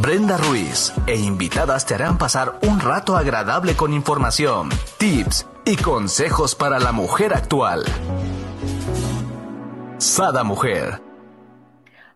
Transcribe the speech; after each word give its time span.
Brenda 0.00 0.36
Ruiz 0.36 0.92
e 1.06 1.16
invitadas 1.16 1.86
te 1.86 1.94
harán 1.94 2.18
pasar 2.18 2.58
un 2.62 2.80
rato 2.80 3.16
agradable 3.16 3.76
con 3.76 3.92
información, 3.92 4.68
tips 4.98 5.46
y 5.64 5.76
consejos 5.76 6.56
para 6.56 6.80
la 6.80 6.90
mujer 6.90 7.32
actual. 7.32 7.84
Sada 9.98 10.42
Mujer 10.42 11.03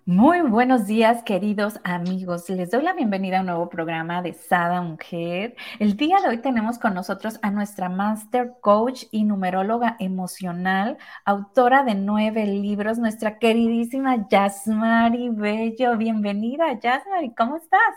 muy 0.09 0.41
buenos 0.41 0.87
días, 0.87 1.23
queridos 1.23 1.81
amigos. 1.85 2.49
Les 2.49 2.71
doy 2.71 2.83
la 2.83 2.95
bienvenida 2.95 3.37
a 3.37 3.41
un 3.41 3.47
nuevo 3.49 3.69
programa 3.69 4.23
de 4.23 4.33
Sada 4.33 4.81
Mujer. 4.81 5.55
El 5.79 5.99
día 5.99 6.17
de 6.23 6.31
hoy 6.31 6.39
tenemos 6.39 6.79
con 6.79 6.95
nosotros 6.95 7.39
a 7.43 7.51
nuestra 7.51 7.91
Master 7.91 8.55
Coach 8.63 9.05
y 9.11 9.25
numeróloga 9.25 9.97
emocional, 9.99 10.97
autora 11.27 11.83
de 11.83 11.95
nueve 11.95 12.47
libros, 12.47 12.97
nuestra 12.97 13.39
queridísima 13.39 14.27
Yasmari 14.31 15.29
Bello. 15.29 15.99
Bienvenida, 15.99 16.73
Yasmari, 16.81 17.35
¿cómo 17.35 17.59
estás? 17.59 17.95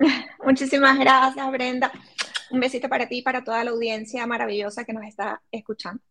Muchísimas 0.44 0.98
gracias, 0.98 1.48
Brenda. 1.52 1.92
Un 2.50 2.58
besito 2.58 2.88
para 2.88 3.06
ti 3.06 3.18
y 3.18 3.22
para 3.22 3.44
toda 3.44 3.62
la 3.62 3.70
audiencia 3.70 4.26
maravillosa 4.26 4.82
que 4.82 4.94
nos 4.94 5.04
está 5.04 5.40
escuchando. 5.52 6.02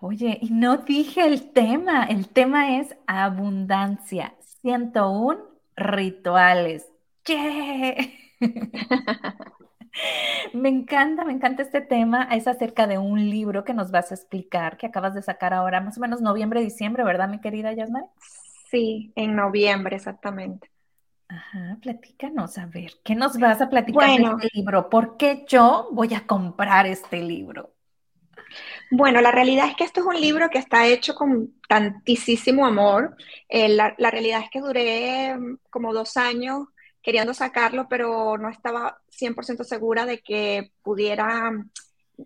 Oye, 0.00 0.38
y 0.42 0.50
no 0.50 0.76
dije 0.76 1.26
el 1.26 1.50
tema, 1.52 2.04
el 2.04 2.28
tema 2.28 2.76
es 2.78 2.94
abundancia. 3.06 4.34
101 4.66 5.38
rituales. 5.76 6.90
me 10.52 10.68
encanta, 10.68 11.24
me 11.24 11.32
encanta 11.32 11.62
este 11.62 11.80
tema. 11.80 12.24
Es 12.32 12.48
acerca 12.48 12.88
de 12.88 12.98
un 12.98 13.30
libro 13.30 13.62
que 13.62 13.74
nos 13.74 13.92
vas 13.92 14.10
a 14.10 14.16
explicar, 14.16 14.76
que 14.76 14.86
acabas 14.86 15.14
de 15.14 15.22
sacar 15.22 15.54
ahora, 15.54 15.80
más 15.80 15.98
o 15.98 16.00
menos 16.00 16.20
noviembre, 16.20 16.62
diciembre, 16.62 17.04
¿verdad, 17.04 17.28
mi 17.28 17.40
querida 17.40 17.72
Yasmari? 17.74 18.06
Sí, 18.68 19.12
en 19.14 19.36
noviembre, 19.36 19.94
exactamente. 19.94 20.68
Ajá, 21.28 21.78
platícanos, 21.80 22.58
a 22.58 22.66
ver, 22.66 22.90
¿qué 23.04 23.14
nos 23.14 23.38
vas 23.38 23.60
a 23.60 23.68
platicar 23.68 24.18
de 24.18 24.24
este 24.24 24.48
libro? 24.52 24.90
¿Por 24.90 25.16
qué 25.16 25.44
yo 25.46 25.90
voy 25.92 26.12
a 26.14 26.26
comprar 26.26 26.88
este 26.88 27.22
libro? 27.22 27.75
Bueno, 28.90 29.20
la 29.20 29.32
realidad 29.32 29.68
es 29.68 29.76
que 29.76 29.84
esto 29.84 30.00
es 30.00 30.06
un 30.06 30.20
libro 30.20 30.48
que 30.50 30.58
está 30.58 30.86
hecho 30.86 31.14
con 31.14 31.54
tantísimo 31.68 32.66
amor. 32.66 33.16
Eh, 33.48 33.68
la, 33.68 33.94
realidad 33.98 34.42
es 34.44 34.50
que 34.50 34.60
duré 34.60 35.36
mm, 35.36 35.58
como 35.70 35.92
dos 35.92 36.16
años 36.16 36.68
queriendo 37.02 37.34
sacarlo, 37.34 37.86
pero 37.88 38.38
no 38.38 38.48
estaba 38.48 38.98
100% 39.10 39.64
segura 39.64 40.06
de 40.06 40.20
que 40.20 40.72
pudiera 40.82 41.50
mm, 41.50 41.70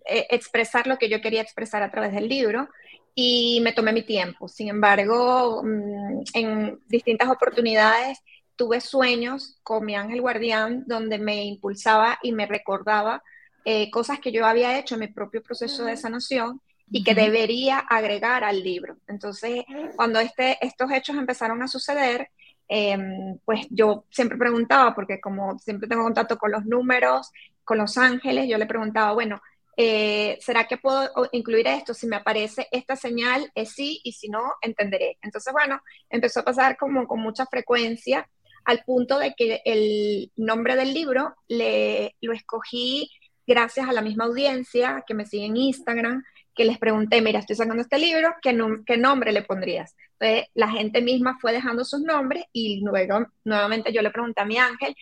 e, 0.06 0.26
expresar 0.30 0.86
lo 0.86 0.98
que 0.98 1.08
yo 1.08 1.20
quería 1.20 1.42
expresar 1.42 1.82
a 1.82 1.90
través 1.90 2.12
del 2.12 2.28
libro 2.28 2.68
y 3.14 3.60
me 3.62 3.72
tomé 3.72 3.92
mi 3.92 4.02
tiempo. 4.02 4.48
Sin 4.48 4.68
embargo, 4.68 5.62
mm, 5.64 6.22
en 6.34 6.80
distintas 6.88 7.28
oportunidades 7.28 8.18
tuve 8.56 8.80
sueños 8.80 9.58
con 9.62 9.86
mi 9.86 9.96
ángel 9.96 10.20
guardián 10.20 10.84
donde 10.86 11.18
me 11.18 11.44
impulsaba 11.44 12.18
y 12.22 12.32
me 12.32 12.46
recordaba 12.46 13.22
eh, 13.64 13.90
cosas 13.90 14.20
que 14.20 14.32
yo 14.32 14.46
había 14.46 14.78
hecho 14.78 14.94
en 14.94 15.00
mi 15.00 15.08
propio 15.08 15.42
proceso 15.42 15.84
de 15.84 15.96
sanación 15.96 16.60
y 16.90 17.04
que 17.04 17.14
debería 17.14 17.78
agregar 17.78 18.42
al 18.42 18.62
libro. 18.62 18.96
Entonces, 19.06 19.64
cuando 19.96 20.18
este, 20.18 20.58
estos 20.60 20.90
hechos 20.90 21.16
empezaron 21.16 21.62
a 21.62 21.68
suceder, 21.68 22.30
em, 22.68 23.38
pues 23.44 23.66
yo 23.70 24.04
siempre 24.10 24.38
preguntaba, 24.38 24.94
porque 24.94 25.20
como 25.20 25.58
siempre 25.58 25.88
tengo 25.88 26.02
contacto 26.02 26.36
con 26.36 26.50
los 26.50 26.64
números, 26.64 27.30
con 27.64 27.78
los 27.78 27.96
ángeles, 27.96 28.48
yo 28.48 28.58
le 28.58 28.66
preguntaba, 28.66 29.12
bueno, 29.12 29.40
eh, 29.76 30.36
¿será 30.40 30.66
que 30.66 30.78
puedo 30.78 31.08
incluir 31.32 31.66
esto? 31.68 31.94
Si 31.94 32.06
me 32.06 32.16
aparece 32.16 32.66
esta 32.72 32.96
señal, 32.96 33.50
es 33.54 33.72
sí, 33.72 34.00
y 34.04 34.12
si 34.12 34.28
no, 34.28 34.54
entenderé. 34.60 35.18
Entonces, 35.22 35.52
bueno, 35.52 35.80
empezó 36.08 36.40
a 36.40 36.44
pasar 36.44 36.76
como 36.76 37.06
con 37.06 37.20
mucha 37.20 37.46
frecuencia, 37.46 38.28
al 38.64 38.84
punto 38.84 39.18
de 39.18 39.32
que 39.34 39.62
el 39.64 40.32
nombre 40.36 40.76
del 40.76 40.92
libro 40.92 41.34
le, 41.48 42.16
lo 42.20 42.32
escogí 42.32 43.10
gracias 43.50 43.88
a 43.88 43.92
la 43.92 44.00
misma 44.00 44.26
audiencia 44.26 45.02
que 45.04 45.12
me 45.12 45.26
sigue 45.26 45.46
en 45.46 45.56
Instagram, 45.56 46.22
que 46.54 46.64
les 46.64 46.78
pregunté, 46.78 47.20
mira, 47.20 47.40
estoy 47.40 47.56
sacando 47.56 47.82
este 47.82 47.98
libro, 47.98 48.32
¿qué, 48.40 48.56
qué 48.86 48.96
nombre 48.96 49.32
le 49.32 49.42
pondrías? 49.42 49.96
Entonces, 50.18 50.48
la 50.54 50.68
gente 50.68 51.02
misma 51.02 51.36
fue 51.40 51.52
dejando 51.52 51.84
sus 51.84 52.00
nombres 52.00 52.44
y 52.52 52.80
luego 52.80 53.26
nuevamente 53.44 53.92
yo 53.92 54.02
le 54.02 54.10
pregunté 54.10 54.40
a 54.40 54.44
mi 54.44 54.56
ángel 54.56 54.94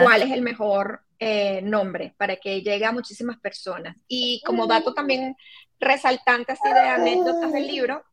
cuál 0.00 0.22
es 0.22 0.30
el 0.30 0.42
mejor 0.42 1.00
eh, 1.18 1.60
nombre 1.62 2.14
para 2.16 2.36
que 2.36 2.62
llegue 2.62 2.84
a 2.84 2.92
muchísimas 2.92 3.40
personas. 3.40 3.96
Y 4.06 4.40
como 4.44 4.68
dato 4.68 4.94
también 4.94 5.34
resaltante 5.80 6.52
así 6.52 6.68
de 6.72 6.80
anécdotas 6.80 7.52
del 7.52 7.66
libro, 7.66 8.04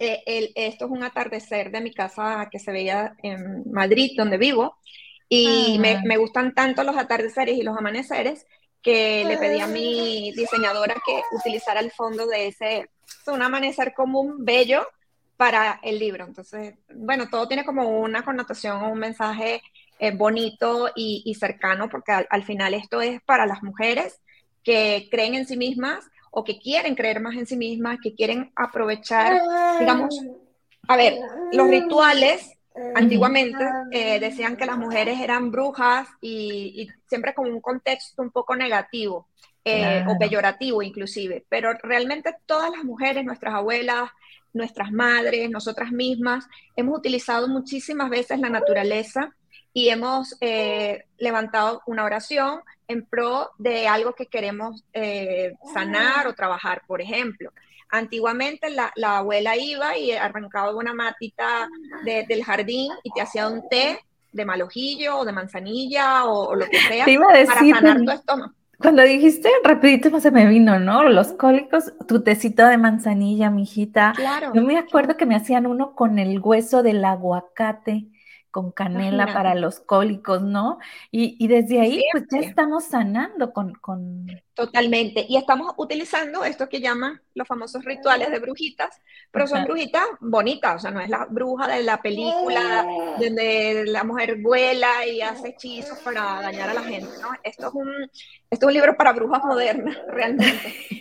eh, 0.00 0.50
esto 0.56 0.86
es 0.86 0.90
un 0.90 1.04
atardecer 1.04 1.70
de 1.70 1.80
mi 1.80 1.94
casa 1.94 2.48
que 2.50 2.58
se 2.58 2.72
veía 2.72 3.14
en 3.22 3.70
Madrid, 3.70 4.10
donde 4.16 4.38
vivo, 4.38 4.76
y 5.28 5.78
me, 5.78 6.00
me, 6.04 6.16
gustan 6.16 6.54
tanto 6.54 6.82
los 6.84 6.96
atardeceres 6.96 7.58
y 7.58 7.62
los 7.62 7.76
amaneceres 7.76 8.46
que 8.82 9.24
le 9.24 9.36
pedí 9.38 9.60
a 9.60 9.66
mi 9.66 10.32
diseñadora 10.32 10.94
que 11.04 11.22
utilizara 11.32 11.80
el 11.80 11.90
fondo 11.90 12.26
de 12.26 12.48
ese, 12.48 12.90
un 13.26 13.42
amanecer 13.42 13.92
común, 13.94 14.44
bello, 14.44 14.86
para 15.36 15.78
el 15.82 15.98
libro. 15.98 16.24
Entonces, 16.24 16.74
bueno, 16.94 17.28
todo 17.30 17.46
tiene 17.46 17.64
como 17.64 18.00
una 18.00 18.24
connotación 18.24 18.82
o 18.82 18.90
un 18.90 18.98
mensaje 18.98 19.62
eh, 20.00 20.10
bonito 20.10 20.90
y, 20.94 21.34
cercano, 21.38 21.88
porque 21.88 22.12
al, 22.12 22.42
final 22.44 22.74
esto 22.74 23.00
es 23.00 23.20
para 23.22 23.46
las 23.46 23.62
mujeres 23.62 24.20
que 24.64 25.08
creen 25.10 25.34
en 25.34 25.46
sí 25.46 25.56
mismas 25.56 26.04
o 26.30 26.44
que 26.44 26.58
quieren 26.58 26.94
creer 26.94 27.20
más 27.20 27.36
en 27.36 27.46
sí 27.46 27.56
mismas, 27.56 27.98
que 28.02 28.14
quieren 28.14 28.52
aprovechar, 28.56 29.40
digamos, 29.78 30.20
a 30.88 30.96
ver, 30.96 31.18
los 31.52 31.68
rituales 31.68 32.57
Antiguamente 32.94 33.64
eh, 33.90 34.20
decían 34.20 34.56
que 34.56 34.66
las 34.66 34.78
mujeres 34.78 35.20
eran 35.20 35.50
brujas 35.50 36.08
y, 36.20 36.88
siempre 37.06 37.34
con 37.34 37.50
un 37.50 37.60
contexto 37.60 38.22
un 38.22 38.30
poco 38.30 38.54
negativo 38.54 39.28
eh, 39.64 40.04
o 40.06 40.18
peyorativo 40.18 40.82
inclusive, 40.82 41.44
pero 41.48 41.72
realmente 41.82 42.34
todas 42.46 42.70
las 42.70 42.84
mujeres, 42.84 43.24
nuestras 43.24 43.54
abuelas, 43.54 44.10
nuestras 44.52 44.90
madres, 44.92 45.50
nosotras 45.50 45.92
mismas, 45.92 46.46
hemos 46.76 46.98
utilizado 46.98 47.48
muchísimas 47.48 48.10
veces 48.10 48.38
la 48.40 48.48
naturaleza 48.48 49.34
y 49.72 49.90
hemos 49.90 50.36
eh, 50.40 51.04
levantado 51.18 51.82
una 51.86 52.04
oración 52.04 52.60
en 52.88 53.04
pro 53.04 53.50
de 53.58 53.86
algo 53.86 54.14
que 54.14 54.26
queremos 54.26 54.84
sanar 55.74 56.26
o 56.26 56.34
trabajar, 56.34 56.82
por 56.86 57.02
ejemplo. 57.02 57.52
Antiguamente 57.90 58.68
la, 58.70 58.92
abuela 59.18 59.56
iba 59.56 59.96
y 59.96 60.12
arrancaba 60.12 60.74
una 60.74 60.92
matita 60.92 61.68
del 62.04 62.44
jardín 62.44 62.92
y 63.02 63.10
te 63.12 63.22
hacía 63.22 63.48
un 63.48 63.68
té 63.68 64.00
de 64.32 64.44
malojillo 64.44 65.18
o 65.18 65.24
de 65.24 65.32
manzanilla 65.32 66.26
o, 66.26 66.54
lo 66.54 66.66
que 66.66 66.78
sea 66.80 67.06
para 67.06 67.46
sanar 67.46 68.04
tu 68.04 68.10
estómago. 68.10 68.52
Cuando 68.78 69.02
dijiste 69.02 69.48
rapidito 69.64 70.20
se 70.20 70.30
me 70.30 70.46
vino, 70.46 70.78
¿no? 70.78 71.02
Los 71.08 71.32
cólicos, 71.32 71.92
tu 72.06 72.22
tecito 72.22 72.64
de 72.66 72.78
manzanilla, 72.78 73.50
mijita. 73.50 74.12
Claro. 74.14 74.52
Yo 74.54 74.62
me 74.62 74.78
acuerdo 74.78 75.16
que 75.16 75.26
me 75.26 75.34
hacían 75.34 75.66
uno 75.66 75.96
con 75.96 76.20
el 76.20 76.38
hueso 76.38 76.84
del 76.84 77.04
aguacate 77.04 78.06
con 78.50 78.72
canela 78.72 79.26
para 79.32 79.54
los 79.54 79.80
cólicos, 79.80 80.42
¿no? 80.42 80.78
Y, 81.10 81.46
desde 81.48 81.80
ahí, 81.80 82.02
pues 82.12 82.24
ya 82.30 82.38
estamos 82.38 82.84
sanando 82.84 83.52
con, 83.52 83.74
con, 83.74 84.26
Totalmente. 84.54 85.24
Y 85.28 85.36
estamos 85.36 85.72
utilizando 85.76 86.44
esto 86.44 86.68
que 86.68 86.80
llaman 86.80 87.20
los 87.34 87.46
famosos 87.46 87.84
rituales 87.84 88.30
de 88.30 88.38
brujitas, 88.40 89.00
pero 89.30 89.46
son 89.46 89.64
brujitas 89.64 90.04
bonitas, 90.20 90.76
o 90.76 90.78
sea, 90.80 90.90
no 90.90 91.00
es 91.00 91.08
la 91.08 91.26
bruja 91.26 91.68
de 91.68 91.82
la 91.82 92.02
película 92.02 92.86
donde 93.20 93.84
la 93.86 94.02
mujer 94.04 94.40
vuela 94.42 95.06
y 95.06 95.20
hace 95.20 95.50
hechizos 95.50 95.98
para 95.98 96.42
dañar 96.42 96.70
a 96.70 96.74
la 96.74 96.82
gente, 96.82 97.10
¿no? 97.20 97.28
Esto 97.44 97.68
es 97.68 97.74
un, 97.74 97.92
esto 98.50 98.66
es 98.66 98.68
un 98.68 98.72
libro 98.72 98.96
para 98.96 99.12
brujas 99.12 99.44
modernas, 99.44 99.96
realmente. 100.08 100.74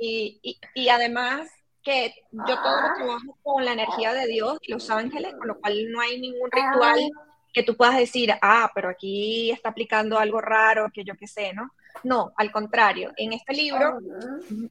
y, 0.00 0.40
y, 0.42 0.60
y 0.74 0.88
además 0.88 1.50
que 1.82 2.14
yo 2.30 2.60
todo 2.62 2.80
lo 2.82 2.94
trabajo 2.94 3.38
con 3.42 3.64
la 3.64 3.72
energía 3.72 4.12
de 4.12 4.26
Dios 4.26 4.58
y 4.62 4.72
los 4.72 4.90
ángeles, 4.90 5.34
con 5.34 5.48
lo 5.48 5.60
cual 5.60 5.90
no 5.90 6.00
hay 6.00 6.20
ningún 6.20 6.50
ritual 6.50 7.10
que 7.52 7.62
tú 7.62 7.76
puedas 7.76 7.96
decir, 7.96 8.32
ah, 8.42 8.70
pero 8.74 8.88
aquí 8.88 9.50
está 9.50 9.70
aplicando 9.70 10.18
algo 10.18 10.40
raro, 10.40 10.90
que 10.92 11.04
yo 11.04 11.14
qué 11.16 11.26
sé, 11.26 11.52
¿no? 11.52 11.72
No, 12.04 12.32
al 12.36 12.52
contrario, 12.52 13.12
en 13.16 13.32
este 13.32 13.52
libro, 13.52 13.98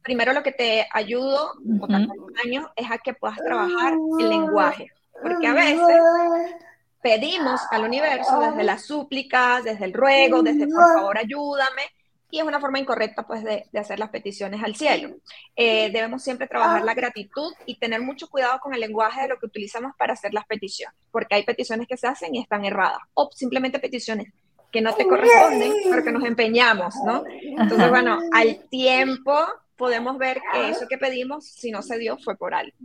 primero 0.02 0.34
lo 0.34 0.42
que 0.42 0.54
te 0.54 0.88
ayudo 0.94 1.54
o 1.80 1.88
te 1.88 1.96
acompaño 1.96 2.72
es 2.76 2.90
a 2.90 2.98
que 2.98 3.14
puedas 3.14 3.38
trabajar 3.38 3.94
el 4.20 4.30
lenguaje, 4.30 4.92
porque 5.22 5.48
a 5.48 5.54
veces 5.54 6.02
pedimos 7.02 7.62
al 7.72 7.84
universo 7.84 8.40
desde 8.40 8.64
la 8.64 8.78
súplica, 8.78 9.62
desde 9.62 9.86
el 9.86 9.94
ruego, 9.94 10.42
desde 10.42 10.68
por 10.68 10.94
favor 10.94 11.18
ayúdame, 11.18 11.84
y 12.32 12.40
es 12.40 12.44
una 12.46 12.60
forma 12.60 12.80
incorrecta 12.80 13.24
pues 13.24 13.44
de, 13.44 13.66
hacer 13.78 14.00
las 14.00 14.10
peticiones 14.10 14.64
al 14.64 14.76
cielo. 14.76 15.16
Eh, 15.56 15.90
debemos 15.92 16.24
siempre 16.24 16.48
trabajar 16.48 16.84
la 16.84 16.94
gratitud 16.94 17.54
y 17.66 17.80
tener 17.80 18.02
mucho 18.02 18.30
cuidado 18.30 18.60
con 18.60 18.74
el 18.74 18.80
lenguaje 18.80 19.22
de 19.22 19.30
lo 19.30 19.40
que 19.40 19.48
utilizamos 19.48 19.94
para 19.98 20.14
hacer 20.14 20.34
las 20.34 20.46
peticiones, 20.46 20.96
porque 21.12 21.36
hay 21.36 21.44
peticiones 21.44 21.88
que 21.88 21.98
se 21.98 22.08
hacen 22.08 22.36
y 22.36 22.42
están 22.42 22.66
erradas, 22.66 23.00
o 23.14 23.30
simplemente 23.34 23.80
peticiones 23.80 24.32
que 24.72 24.82
no 24.82 24.94
te 24.94 25.08
corresponden, 25.08 25.74
pero 25.90 26.04
que 26.04 26.12
nos 26.12 26.24
empeñamos, 26.24 26.94
¿no? 27.04 27.24
Entonces, 27.28 27.90
bueno, 27.90 28.20
al 28.32 28.68
tiempo 28.70 29.36
podemos 29.76 30.18
ver 30.20 30.42
que 30.54 30.70
eso 30.70 30.88
que 30.88 31.00
pedimos, 31.00 31.46
si 31.46 31.72
no 31.72 31.82
se 31.82 31.98
dio, 31.98 32.18
fue 32.20 32.36
por 32.36 32.54
algo. 32.54 32.76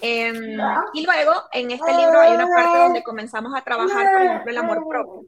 Em, 0.00 0.58
y 0.92 1.04
luego, 1.04 1.32
en 1.52 1.72
este 1.72 1.90
libro 1.92 2.20
hay 2.20 2.34
una 2.34 2.46
parte 2.46 2.78
donde 2.78 3.02
comenzamos 3.02 3.52
a 3.56 3.62
trabajar, 3.62 4.12
por 4.12 4.22
ejemplo, 4.22 4.50
el 4.52 4.58
amor 4.58 4.86
propio. 4.88 5.24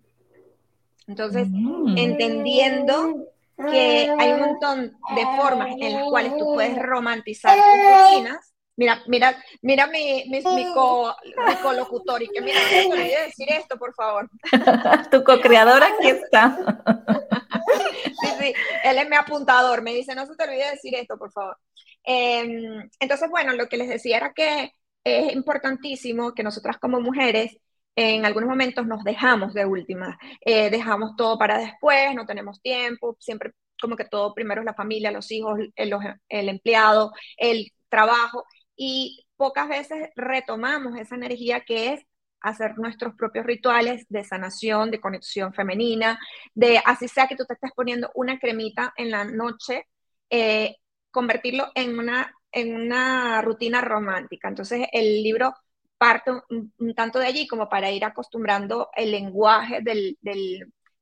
Entonces, 1.09 1.49
mm. 1.51 1.97
entendiendo 1.97 3.27
que 3.57 4.15
hay 4.19 4.33
un 4.33 4.41
montón 4.41 4.97
de 5.15 5.27
formas 5.37 5.69
en 5.79 5.93
las 5.95 6.05
cuales 6.05 6.37
tú 6.37 6.45
puedes 6.55 6.79
romantizar 6.79 7.57
tus 7.57 8.11
rutinas. 8.11 8.53
Mira, 8.79 9.03
mira, 9.07 9.43
mira 9.63 9.87
mi, 9.87 10.25
mi, 10.29 10.43
mi, 10.55 10.75
co, 10.75 11.15
colocutor 11.63 12.23
y 12.23 12.29
que 12.29 12.43
mira, 12.43 12.61
no 12.61 12.69
te 12.69 12.93
olvides 12.93 13.27
decir 13.27 13.49
esto, 13.51 13.79
por 13.79 13.95
favor. 13.95 14.29
tu 15.11 15.25
co-creador 15.25 15.83
aquí 15.83 16.09
está. 16.09 16.59
sí, 18.21 18.29
sí, 18.39 18.55
él 18.85 18.99
es 18.99 19.09
mi 19.09 19.17
apuntador, 19.17 19.81
me 19.81 19.95
dice, 19.95 20.15
no 20.15 20.27
se 20.27 20.37
te 20.37 20.45
olvide 20.45 20.71
decir 20.73 20.95
esto, 20.95 21.17
por 21.17 21.33
favor. 21.33 21.57
Em, 22.05 22.89
entonces, 23.01 23.31
bueno, 23.31 23.55
lo 23.55 23.67
que 23.67 23.79
les 23.79 23.89
decía 23.89 24.19
era 24.19 24.35
que 24.35 24.73
es 25.05 25.33
importantísimo 25.33 26.35
que 26.35 26.43
nosotras 26.43 26.79
como 26.79 27.01
mujeres 27.01 27.57
en 27.97 28.27
algunos 28.27 28.49
momentos 28.49 28.87
nos 28.87 29.03
dejamos 29.05 29.55
de 29.55 29.65
última, 29.65 30.19
eh, 30.43 30.71
dejamos 30.71 31.17
todo 31.17 31.39
para 31.39 31.59
después, 31.59 32.15
no 32.15 32.27
tenemos 32.27 32.61
tiempo, 32.61 33.17
siempre 33.19 33.53
como 33.81 33.97
que 33.97 34.05
todo 34.05 34.35
primero 34.35 34.61
es 34.61 34.67
la 34.67 34.75
familia, 34.75 35.11
los 35.11 35.31
hijos, 35.33 35.59
el, 35.75 35.95
el 36.29 36.49
empleado, 36.49 37.13
el 37.37 37.73
trabajo, 37.89 38.45
y 38.77 39.27
pocas 39.37 39.69
veces 39.69 40.11
retomamos 40.15 40.99
esa 40.99 41.15
energía 41.15 41.61
que 41.61 41.95
es 41.95 42.03
hacer 42.41 42.79
nuestros 42.79 43.15
propios 43.15 43.47
rituales 43.47 44.07
de 44.09 44.25
sanación, 44.25 44.91
de 44.91 45.01
conexión 45.01 45.53
femenina, 45.55 46.19
de 46.55 46.81
así 46.85 47.09
sea 47.09 47.27
que 47.27 47.37
tú 47.37 47.45
te 47.45 47.55
estés 47.55 47.73
poniendo 47.75 48.11
una 48.15 48.39
cremita 48.39 48.93
en 48.97 49.11
la 49.11 49.25
noche, 49.25 49.87
eh, 50.31 50.77
convertirlo 51.11 51.71
en 51.75 51.99
una, 51.99 52.33
en 52.53 52.75
una 52.77 53.43
rutina 53.43 53.81
romántica. 53.81 54.49
Entonces 54.49 54.87
el 54.93 55.23
libro 55.23 55.55
parte 55.99 56.33
un, 56.51 56.95
tanto 56.95 57.19
de 57.19 57.27
allí 57.27 57.47
como 57.47 57.69
para 57.69 57.91
ir 57.91 58.05
acostumbrando 58.05 58.91
el 58.95 59.11
lenguaje 59.11 59.81
del, 59.83 60.19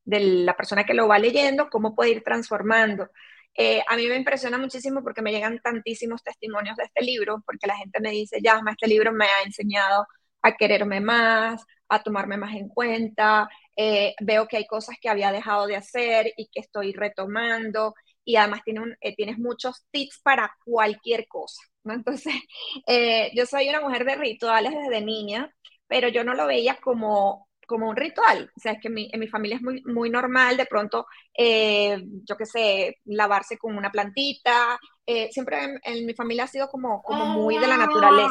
de 0.04 0.20
la 0.20 0.56
persona 0.56 0.84
que 0.84 0.94
lo 0.94 1.08
va 1.08 1.18
leyendo, 1.18 1.68
cómo 1.70 1.94
puede 1.94 2.12
ir 2.12 2.22
transformando. 2.22 3.08
Eh, 3.56 3.82
a 3.88 3.96
mí 3.96 4.06
me 4.08 4.16
impresiona 4.16 4.58
muchísimo 4.58 5.02
porque 5.02 5.22
me 5.22 5.32
llegan 5.32 5.60
tantísimos 5.60 6.22
testimonios 6.22 6.76
de 6.76 6.84
este 6.84 7.04
libro, 7.04 7.42
porque 7.46 7.66
la 7.66 7.76
gente 7.76 8.00
me 8.00 8.10
dice, 8.10 8.40
Yasma, 8.42 8.72
este 8.72 8.88
libro 8.88 9.12
me 9.12 9.26
ha 9.26 9.42
enseñado 9.44 10.06
a 10.42 10.56
quererme 10.56 11.00
más, 11.00 11.64
a 11.88 12.02
tomarme 12.02 12.36
más 12.36 12.54
en 12.54 12.68
cuenta, 12.68 13.48
eh, 13.76 14.14
veo 14.20 14.46
que 14.48 14.56
hay 14.58 14.66
cosas 14.66 14.96
que 15.00 15.08
había 15.08 15.32
dejado 15.32 15.66
de 15.66 15.76
hacer 15.76 16.32
y 16.36 16.48
que 16.48 16.60
estoy 16.60 16.92
retomando, 16.92 17.94
y 18.24 18.36
además 18.36 18.62
tiene 18.64 18.96
eh, 19.00 19.14
tienes 19.14 19.38
muchos 19.38 19.86
tips 19.90 20.20
para 20.22 20.54
cualquier 20.64 21.26
cosa. 21.28 21.62
Entonces, 21.84 22.34
eh, 22.86 23.30
yo 23.34 23.46
soy 23.46 23.68
una 23.68 23.80
mujer 23.80 24.04
de 24.04 24.16
rituales 24.16 24.72
desde 24.72 25.04
niña, 25.04 25.50
pero 25.86 26.08
yo 26.08 26.24
no 26.24 26.34
lo 26.34 26.46
veía 26.46 26.76
como, 26.82 27.48
como 27.66 27.88
un 27.88 27.96
ritual. 27.96 28.50
O 28.56 28.60
sea, 28.60 28.72
es 28.72 28.80
que 28.80 28.88
en 28.88 29.20
mi 29.20 29.28
familia 29.28 29.56
es 29.56 29.62
muy, 29.62 29.82
muy 29.84 30.10
normal 30.10 30.56
de 30.56 30.66
pronto, 30.66 31.06
eh, 31.36 32.02
yo 32.24 32.36
qué 32.36 32.46
sé, 32.46 32.98
lavarse 33.04 33.58
con 33.58 33.76
una 33.76 33.90
plantita. 33.90 34.78
Eh, 35.06 35.28
siempre 35.32 35.58
en, 35.82 36.06
mi 36.06 36.14
familia 36.14 36.44
ha 36.44 36.48
sido 36.48 36.68
como, 36.68 37.02
como 37.02 37.26
muy 37.26 37.58
de 37.58 37.66
la 37.66 37.76
naturaleza. 37.76 38.28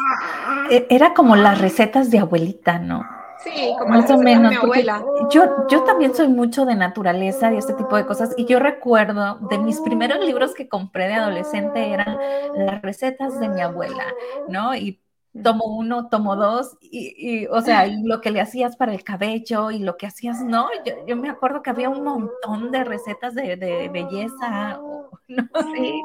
E, 0.72 0.88
era 0.90 1.14
como 1.14 1.36
las 1.36 1.62
recetas 1.62 2.10
de 2.10 2.20
abuelita, 2.20 2.80
¿no? 2.80 3.04
Sí, 3.44 3.74
como 3.78 3.90
más 3.90 4.10
o 4.10 4.18
menos. 4.18 4.52
Mi 4.52 4.58
abuela. 4.58 5.04
Yo, 5.30 5.68
yo 5.70 5.84
también 5.84 6.16
soy 6.16 6.28
mucho 6.28 6.66
de 6.66 6.76
naturaleza 6.76 7.52
y 7.54 7.58
este 7.58 7.74
tipo 7.74 7.96
de 7.96 8.06
cosas. 8.06 8.34
Y 8.38 8.46
yo 8.46 8.60
recuerdo 8.60 9.40
de 9.50 9.58
mis 9.58 9.80
primeros 9.82 10.20
libros 10.20 10.54
que 10.54 10.70
compré 10.70 11.08
de 11.08 11.16
adolescente 11.16 11.92
eran 11.92 12.18
las 12.56 12.82
recetas 12.82 13.40
de 13.40 13.50
mi 13.50 13.62
abuela, 13.62 14.06
¿no? 14.48 14.76
Y 14.76 15.04
tomo 15.42 15.66
uno, 15.66 16.10
tomo 16.10 16.36
dos, 16.36 16.78
y, 16.80 17.48
o 17.48 17.62
sea, 17.62 17.88
lo 17.88 18.22
que 18.22 18.30
le 18.30 18.40
hacías 18.40 18.76
para 18.76 18.94
el 18.94 19.04
cabello 19.04 19.72
y 19.72 19.80
lo 19.80 19.98
que 19.98 20.06
hacías, 20.06 20.42
no, 20.42 20.70
yo, 21.08 21.16
me 21.16 21.30
acuerdo 21.30 21.64
que 21.64 21.72
había 21.72 21.90
un 21.90 22.04
montón 22.04 22.72
de 22.72 22.84
recetas 22.84 23.34
de, 23.34 23.56
de 23.58 23.90
belleza, 23.90 24.80
¿no? 25.28 25.50
Sí, 25.74 26.04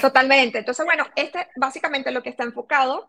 totalmente. 0.00 0.58
Entonces, 0.58 0.84
bueno, 0.84 1.04
este 1.16 1.48
básicamente 1.56 2.10
lo 2.10 2.22
que 2.22 2.28
está 2.28 2.44
enfocado 2.44 3.08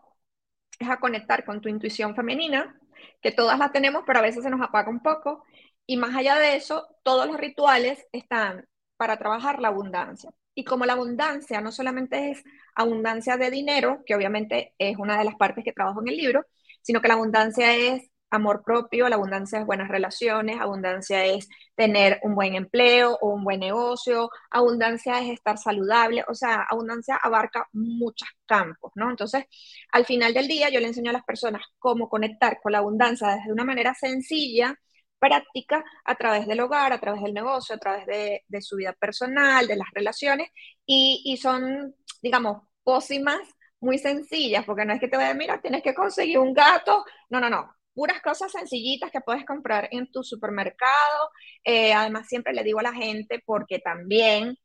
es 0.78 0.88
a 0.88 0.98
conectar 0.98 1.44
con 1.44 1.60
tu 1.60 1.68
intuición 1.68 2.14
femenina, 2.14 2.80
que 3.24 3.32
todas 3.32 3.58
las 3.58 3.72
tenemos, 3.72 4.04
pero 4.06 4.18
a 4.18 4.22
veces 4.22 4.44
se 4.44 4.50
nos 4.50 4.60
apaga 4.60 4.90
un 4.90 5.00
poco. 5.00 5.44
Y 5.86 5.96
más 5.96 6.14
allá 6.14 6.38
de 6.38 6.56
eso, 6.56 6.86
todos 7.02 7.26
los 7.26 7.38
rituales 7.38 8.06
están 8.12 8.68
para 8.98 9.16
trabajar 9.18 9.60
la 9.60 9.68
abundancia. 9.68 10.30
Y 10.54 10.64
como 10.64 10.84
la 10.84 10.92
abundancia 10.92 11.62
no 11.62 11.72
solamente 11.72 12.30
es 12.30 12.44
abundancia 12.74 13.38
de 13.38 13.50
dinero, 13.50 14.02
que 14.04 14.14
obviamente 14.14 14.74
es 14.78 14.98
una 14.98 15.18
de 15.18 15.24
las 15.24 15.36
partes 15.36 15.64
que 15.64 15.72
trabajo 15.72 16.02
en 16.02 16.08
el 16.08 16.18
libro, 16.18 16.44
sino 16.82 17.00
que 17.00 17.08
la 17.08 17.14
abundancia 17.14 17.74
es 17.74 18.10
amor 18.34 18.62
propio, 18.64 19.08
la 19.08 19.16
abundancia 19.16 19.60
es 19.60 19.66
buenas 19.66 19.88
relaciones, 19.88 20.60
abundancia 20.60 21.24
es 21.24 21.48
tener 21.74 22.20
un 22.22 22.34
buen 22.34 22.54
empleo 22.54 23.18
o 23.20 23.28
un 23.30 23.44
buen 23.44 23.60
negocio, 23.60 24.30
abundancia 24.50 25.20
es 25.20 25.30
estar 25.30 25.58
saludable, 25.58 26.24
o 26.28 26.34
sea, 26.34 26.66
abundancia 26.70 27.16
abarca 27.16 27.68
muchos 27.72 28.28
campos, 28.46 28.92
¿no? 28.94 29.10
Entonces, 29.10 29.44
al 29.92 30.04
final 30.06 30.34
del 30.34 30.48
día 30.48 30.70
yo 30.70 30.80
le 30.80 30.88
enseño 30.88 31.10
a 31.10 31.14
las 31.14 31.24
personas 31.24 31.62
cómo 31.78 32.08
conectar 32.08 32.60
con 32.62 32.72
la 32.72 32.78
abundancia 32.78 33.28
desde 33.28 33.52
una 33.52 33.64
manera 33.64 33.94
sencilla, 33.94 34.78
práctica, 35.18 35.84
a 36.04 36.14
través 36.16 36.46
del 36.46 36.60
hogar, 36.60 36.92
a 36.92 37.00
través 37.00 37.22
del 37.22 37.34
negocio, 37.34 37.74
a 37.74 37.78
través 37.78 38.06
de, 38.06 38.62
su 38.62 38.76
vida 38.76 38.92
personal, 38.92 39.66
de 39.66 39.76
las 39.76 39.88
relaciones, 39.92 40.50
y, 40.86 41.22
y 41.24 41.36
son, 41.38 41.94
digamos, 42.22 42.62
pócimas 42.82 43.40
muy 43.80 43.98
sencillas, 43.98 44.64
porque 44.64 44.84
no 44.84 44.94
es 44.94 45.00
que 45.00 45.08
te 45.08 45.16
voy 45.16 45.24
a 45.24 45.28
decir, 45.28 45.38
mira, 45.38 45.60
tienes 45.60 45.82
que 45.82 45.94
conseguir 45.94 46.38
un 46.38 46.52
gato, 46.54 47.04
no, 47.30 47.40
no, 47.40 47.50
no, 47.50 47.74
puras 47.94 48.20
cosas 48.22 48.52
sencillitas 48.52 49.10
que 49.10 49.20
puedes 49.20 49.44
comprar 49.46 49.88
en 49.92 50.10
tu 50.10 50.22
supermercado. 50.22 51.30
Eh, 51.64 51.92
además, 51.92 52.28
siempre 52.28 52.52
le 52.52 52.64
digo 52.64 52.80
a 52.80 52.82
la 52.84 52.92
gente, 52.94 53.42
porque 53.46 53.78
también 53.78 54.58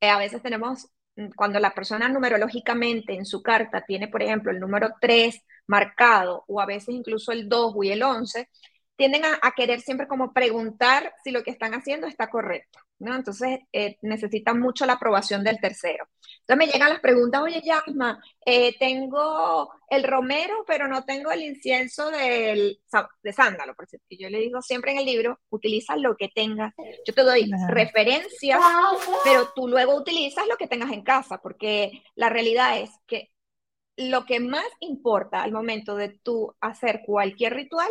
eh, 0.00 0.08
a 0.10 0.18
veces 0.18 0.42
tenemos, 0.42 0.88
mm, 1.16 1.30
cuando 1.36 1.58
la 1.60 1.74
persona 1.74 2.08
numerológicamente 2.08 3.14
en 3.14 3.26
su 3.26 3.42
carta 3.42 3.84
tiene, 3.86 4.08
por 4.08 4.22
ejemplo, 4.22 4.52
el 4.52 4.60
número 4.60 4.90
3 5.00 5.40
marcado, 5.66 6.44
o 6.48 6.60
a 6.60 6.66
veces 6.66 6.90
incluso 6.94 7.32
el 7.32 7.48
2 7.48 7.74
y 7.82 7.90
el 7.90 8.02
11, 8.02 8.48
tienden 8.96 9.22
a, 9.24 9.50
querer 9.52 9.80
siempre 9.80 10.08
como 10.08 10.32
preguntar 10.32 11.14
si 11.22 11.30
lo 11.30 11.42
que 11.42 11.50
están 11.50 11.74
haciendo 11.74 12.06
está 12.06 12.28
correcto, 12.28 12.78
¿no? 12.98 13.14
Entonces 13.14 13.60
eh, 13.72 13.98
necesitan 14.02 14.58
mucho 14.58 14.86
la 14.86 14.94
aprobación 14.94 15.44
del 15.44 15.60
tercero. 15.60 16.08
Entonces 16.40 16.56
me 16.56 16.72
llegan 16.72 16.90
las 16.90 17.00
preguntas, 17.00 17.42
oye, 17.42 17.62
Yasma, 17.62 18.22
eh, 18.44 18.74
tengo 18.78 19.70
el 19.90 20.02
romero, 20.02 20.64
pero 20.66 20.88
no 20.88 21.04
tengo 21.04 21.30
el 21.30 21.42
incienso 21.42 22.10
del, 22.10 22.80
de 23.22 23.32
sándalo, 23.32 23.74
por 23.74 23.86
cierto. 23.86 24.06
Y 24.08 24.18
yo 24.18 24.30
le 24.30 24.38
digo 24.38 24.62
siempre 24.62 24.92
en 24.92 24.98
el 24.98 25.06
libro, 25.06 25.40
utiliza 25.50 25.96
lo 25.96 26.16
que 26.16 26.28
tengas. 26.28 26.72
Yo 27.06 27.12
te 27.12 27.22
doy 27.22 27.50
referencias, 27.68 28.60
pero 29.24 29.50
tú 29.54 29.68
luego 29.68 29.94
utilizas 29.94 30.46
lo 30.48 30.56
que 30.56 30.68
tengas 30.68 30.92
en 30.92 31.02
casa, 31.02 31.38
porque 31.38 32.02
la 32.14 32.30
realidad 32.30 32.78
es 32.78 32.90
que 33.06 33.30
lo 33.96 34.26
que 34.26 34.40
más 34.40 34.66
importa 34.80 35.42
al 35.42 35.52
momento 35.52 35.96
de 35.96 36.10
tú 36.10 36.54
hacer 36.60 37.02
cualquier 37.06 37.54
ritual 37.54 37.90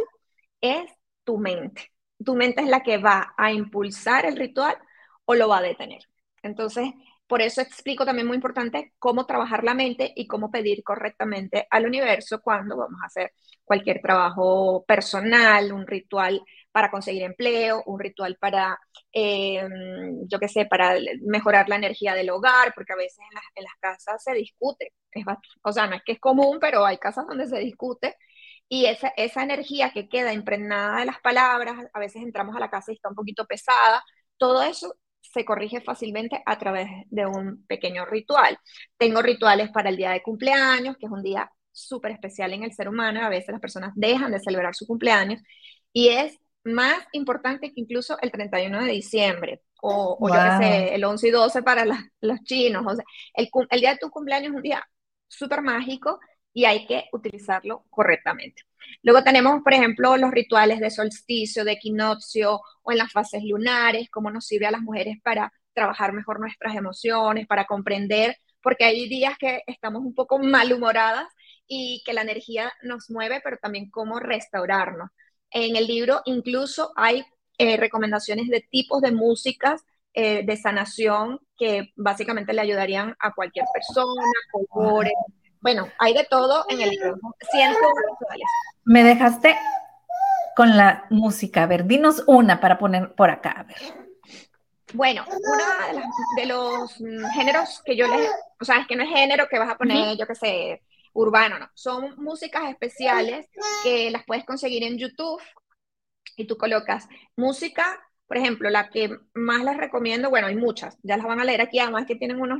es 0.71 0.91
tu 1.23 1.37
mente. 1.37 1.91
Tu 2.23 2.35
mente 2.35 2.61
es 2.61 2.69
la 2.69 2.83
que 2.83 2.97
va 2.97 3.33
a 3.37 3.51
impulsar 3.51 4.25
el 4.25 4.37
ritual 4.37 4.77
o 5.25 5.35
lo 5.35 5.49
va 5.49 5.59
a 5.59 5.61
detener. 5.61 6.01
Entonces, 6.43 6.91
por 7.27 7.41
eso 7.41 7.61
explico 7.61 8.05
también 8.05 8.27
muy 8.27 8.35
importante 8.35 8.93
cómo 8.99 9.25
trabajar 9.25 9.63
la 9.63 9.73
mente 9.73 10.13
y 10.15 10.27
cómo 10.27 10.51
pedir 10.51 10.83
correctamente 10.83 11.67
al 11.71 11.85
universo 11.87 12.41
cuando 12.41 12.77
vamos 12.77 12.99
a 13.01 13.07
hacer 13.07 13.33
cualquier 13.63 13.99
trabajo 14.01 14.85
personal, 14.87 15.71
un 15.73 15.87
ritual 15.87 16.43
para 16.71 16.91
conseguir 16.91 17.23
empleo, 17.23 17.81
un 17.87 17.99
ritual 17.99 18.37
para, 18.39 18.77
em, 19.11 20.27
yo 20.27 20.39
qué 20.39 20.47
sé, 20.47 20.65
para 20.67 20.95
mejorar 21.21 21.67
la 21.67 21.77
energía 21.77 22.13
del 22.13 22.29
hogar, 22.29 22.73
porque 22.75 22.93
a 22.93 22.97
veces 22.97 23.17
en 23.55 23.63
las, 23.63 23.73
casas 23.79 24.23
se 24.23 24.33
discute. 24.33 24.93
o 25.63 25.71
sea, 25.71 25.87
no 25.87 25.95
es 25.95 26.03
que 26.03 26.13
es 26.13 26.19
común, 26.19 26.59
pero 26.59 26.85
hay 26.85 26.97
casas 26.97 27.25
donde 27.27 27.47
se 27.47 27.59
discute 27.59 28.15
y 28.69 28.85
esa, 28.85 29.09
esa 29.17 29.43
energía 29.43 29.91
que 29.91 30.09
queda 30.09 30.33
impregnada 30.33 30.99
de 30.99 31.05
las 31.05 31.19
palabras, 31.21 31.77
a 31.93 31.99
veces 31.99 32.23
entramos 32.23 32.55
a 32.55 32.59
la 32.59 32.69
casa 32.69 32.91
y 32.91 32.95
está 32.95 33.09
un 33.09 33.15
poquito 33.15 33.45
pesada, 33.45 34.03
todo 34.37 34.63
eso 34.63 34.95
se 35.21 35.45
corrige 35.45 35.81
fácilmente 35.81 36.41
a 36.45 36.57
través 36.57 36.87
de 37.07 37.25
un 37.25 37.65
pequeño 37.67 38.05
ritual. 38.05 38.57
Tengo 38.97 39.21
rituales 39.21 39.69
para 39.71 39.89
el 39.89 39.97
día 39.97 40.11
de 40.11 40.21
cumpleaños, 40.23 40.97
que 40.97 41.07
es 41.07 41.11
un 41.11 41.23
día 41.23 41.51
súper 41.71 42.11
especial 42.11 42.53
en 42.53 42.63
el 42.63 42.73
ser 42.73 42.87
humano, 42.87 43.21
a 43.21 43.29
veces 43.29 43.49
las 43.49 43.59
personas 43.61 43.91
dejan 43.95 44.31
de 44.31 44.39
celebrar 44.39 44.75
su 44.75 44.87
cumpleaños 44.87 45.41
y 45.91 46.09
es 46.09 46.37
más 46.63 46.95
importante 47.11 47.73
que 47.73 47.81
incluso 47.81 48.17
el 48.21 48.31
31 48.31 48.83
de 48.83 48.91
diciembre 48.91 49.61
o, 49.81 50.17
yo 50.27 50.33
qué 50.33 50.65
sé, 50.65 50.95
el 50.95 51.03
11 51.03 51.27
y 51.27 51.31
12 51.31 51.61
para 51.63 51.85
los 52.21 52.43
chinos. 52.43 52.83
O 52.87 52.95
sea, 52.95 53.05
el, 53.35 53.49
el 53.69 53.79
día 53.79 53.91
de 53.91 53.97
tu 53.99 54.09
cumpleaños 54.09 54.49
es 54.51 54.55
un 54.55 54.61
día 54.63 54.83
súper 55.27 55.61
mágico 55.61 56.19
y 56.55 56.63
hay 56.63 56.87
que 56.87 57.09
utilizarlo 57.11 57.83
correctamente. 57.89 58.63
Luego 59.03 59.23
tenemos, 59.23 59.61
por 59.61 59.73
ejemplo, 59.73 60.15
los 60.15 60.31
rituales 60.31 60.79
de 60.79 60.89
solsticio, 60.89 61.65
de 61.65 61.73
equinoccio 61.73 62.61
o 62.81 62.91
en 62.91 62.97
las 62.97 63.11
fases 63.11 63.43
lunares, 63.43 64.09
cómo 64.09 64.31
nos 64.31 64.47
sirve 64.47 64.65
a 64.65 64.71
las 64.71 64.81
mujeres 64.81 65.17
para 65.21 65.51
trabajar 65.73 66.13
mejor 66.13 66.39
nuestras 66.39 66.73
emociones, 66.75 67.45
para 67.45 67.65
comprender, 67.65 68.37
porque 68.61 68.85
hay 68.85 69.09
días 69.09 69.37
que 69.37 69.63
estamos 69.67 70.01
un 70.01 70.15
poco 70.15 70.39
malhumoradas 70.39 71.27
y 71.67 72.01
que 72.05 72.13
la 72.13 72.21
energía 72.21 72.71
nos 72.83 73.09
mueve, 73.09 73.41
pero 73.43 73.57
también 73.57 73.89
cómo 73.89 74.19
restaurarnos. 74.19 75.09
En 75.51 75.75
el 75.75 75.87
libro 75.87 76.21
incluso 76.23 76.93
hay 76.95 77.25
eh, 77.57 77.75
recomendaciones 77.75 78.47
de 78.47 78.65
tipos 78.71 79.01
de 79.01 79.11
músicas 79.11 79.83
eh, 80.13 80.45
de 80.45 80.55
sanación 80.55 81.41
que 81.57 81.91
básicamente 81.97 82.53
le 82.53 82.61
ayudarían 82.61 83.13
a 83.19 83.33
cualquier 83.33 83.65
persona, 83.73 84.23
colores. 84.71 85.13
Bueno, 85.65 85.91
hay 85.97 86.13
de 86.13 86.25
todo 86.25 86.63
en 86.69 86.79
el 86.79 86.91
libro. 86.91 87.17
Cientos. 87.49 87.81
Me 88.83 89.03
dejaste 89.03 89.57
con 90.55 90.77
la 90.77 91.07
música. 91.09 91.63
A 91.63 91.65
ver, 91.65 91.85
dinos 91.85 92.23
una 92.27 92.61
para 92.61 92.77
poner 92.77 93.15
por 93.15 93.31
acá. 93.31 93.49
A 93.49 93.63
ver. 93.63 93.77
Bueno, 94.93 95.25
uno 95.27 95.63
de, 96.37 96.45
los 96.45 97.01
mm, 97.01 97.31
géneros 97.33 97.81
que 97.83 97.95
yo 97.95 98.07
les, 98.07 98.29
o 98.61 98.63
sea, 98.63 98.77
es 98.77 98.87
que 98.87 98.95
no 98.95 99.05
es 99.05 99.09
género 99.09 99.47
que 99.49 99.57
vas 99.57 99.71
a 99.71 99.75
poner, 99.75 100.15
yo 100.15 100.27
qué 100.27 100.35
sé, 100.35 100.83
urbano, 101.13 101.57
no. 101.57 101.67
Son 101.73 102.13
músicas 102.17 102.69
especiales 102.69 103.49
que 103.81 104.11
las 104.11 104.23
puedes 104.23 104.45
conseguir 104.45 104.83
en 104.83 104.99
YouTube 104.99 105.41
y 106.37 106.45
tú 106.45 106.57
colocas 106.57 107.09
música, 107.35 107.99
por 108.27 108.37
ejemplo, 108.37 108.69
la 108.69 108.91
que 108.91 109.17
más 109.33 109.63
les 109.63 109.77
recomiendo, 109.77 110.29
bueno, 110.29 110.45
hay 110.45 110.55
muchas, 110.55 110.99
ya 111.01 111.17
las 111.17 111.25
van 111.25 111.39
a 111.39 111.43
leer 111.43 111.61
aquí, 111.61 111.79
además 111.79 112.05
que 112.05 112.15
tienen 112.15 112.39
unos, 112.39 112.59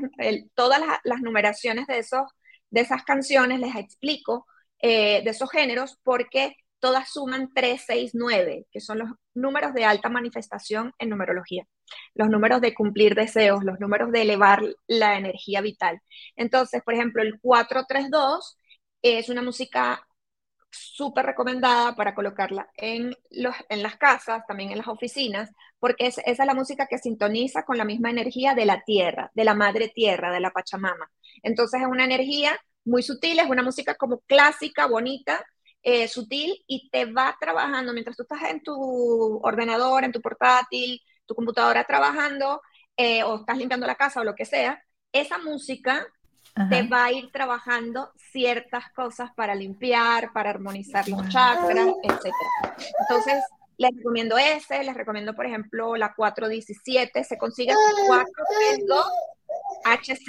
todas 0.56 0.82
las, 1.04 1.22
numeraciones 1.22 1.86
de, 1.86 2.00
esos, 2.00 2.24
de 2.70 2.82
esas 2.82 3.04
canciones, 3.04 3.60
les 3.60 3.76
explico 3.76 4.46
eh, 4.80 5.22
de 5.24 5.30
esos 5.32 5.50
géneros, 5.52 5.98
porque 6.04 6.56
todas 6.80 7.12
suman 7.12 7.52
3, 7.54 7.84
6, 7.86 8.12
9, 8.14 8.68
que 8.72 8.80
son 8.82 9.00
los 9.00 9.10
números 9.34 9.74
de 9.74 9.86
alta 9.86 10.10
manifestación 10.10 10.94
en 11.00 11.10
numerología, 11.10 11.66
los 12.14 12.30
números 12.30 12.62
de 12.62 12.74
cumplir 12.74 13.16
deseos, 13.16 13.64
los 13.64 13.80
números 13.80 14.12
de 14.12 14.22
elevar 14.22 14.62
la 14.88 15.18
energía 15.18 15.62
vital. 15.62 16.00
Entonces, 16.36 16.82
por 16.84 16.94
ejemplo, 16.94 17.22
el 17.24 17.40
432 17.42 18.58
es 19.02 19.30
una 19.30 19.42
música 19.42 20.05
súper 20.78 21.26
recomendada 21.26 21.96
para 21.96 22.16
colocarla 22.16 22.70
en, 22.76 23.16
los, 23.32 23.56
en 23.70 23.84
las 23.84 23.98
casas, 23.98 24.44
también 24.48 24.72
en 24.72 24.78
las 24.78 24.88
oficinas, 24.88 25.52
porque 25.80 26.08
esa 26.08 26.22
es 26.22 26.38
la 26.38 26.54
música 26.54 26.88
que 26.88 26.98
sintoniza 26.98 27.64
con 27.64 27.78
la 27.78 27.86
misma 27.86 28.10
energía 28.10 28.54
de 28.56 28.66
la 28.66 28.82
tierra, 28.84 29.32
de 29.34 29.44
la 29.44 29.54
madre 29.54 29.90
tierra, 29.90 30.32
de 30.32 30.40
la 30.40 30.52
Pachamama. 30.52 31.10
Entonces 31.44 31.82
es 31.82 31.88
una 31.88 32.06
energía 32.06 32.60
muy 32.84 33.04
sutil, 33.04 33.40
es 33.40 33.50
una 33.50 33.64
música 33.64 33.96
como 33.96 34.20
clásica, 34.22 34.88
bonita, 34.88 35.44
eh, 35.84 36.08
sutil 36.08 36.64
y 36.68 36.90
te 36.90 37.06
va 37.06 37.36
trabajando 37.40 37.94
mientras 37.94 38.18
tú 38.18 38.24
estás 38.24 38.50
en 38.50 38.64
tu 38.64 39.40
ordenador, 39.44 40.04
en 40.04 40.12
tu 40.12 40.22
portátil, 40.22 41.00
tu 41.26 41.36
computadora 41.36 41.84
trabajando 41.86 42.62
eh, 42.98 43.24
o 43.24 43.38
estás 43.42 43.58
limpiando 43.58 43.86
la 43.88 43.96
casa 43.96 44.22
o 44.22 44.24
lo 44.24 44.36
que 44.36 44.46
sea, 44.46 44.82
esa 45.12 45.38
música 45.38 46.08
te 46.70 46.84
va 46.84 47.06
a 47.06 47.12
ir 47.12 47.32
trabajando 47.32 48.12
ciertas 48.32 48.90
cosas 48.92 49.32
para 49.36 49.54
limpiar, 49.56 50.32
para 50.32 50.52
armonizar 50.52 51.08
los 51.10 51.28
chakras, 51.28 51.88
etc. 52.04 52.34
Entonces, 53.02 53.44
les 53.78 53.92
recomiendo 53.96 54.38
ese, 54.38 54.84
les 54.84 54.96
recomiendo, 54.96 55.34
por 55.34 55.46
ejemplo, 55.46 55.96
la 55.96 56.14
417, 56.14 57.24
se 57.26 57.38
consigue 57.38 57.74
432 58.08 59.06
HZ 59.84 60.22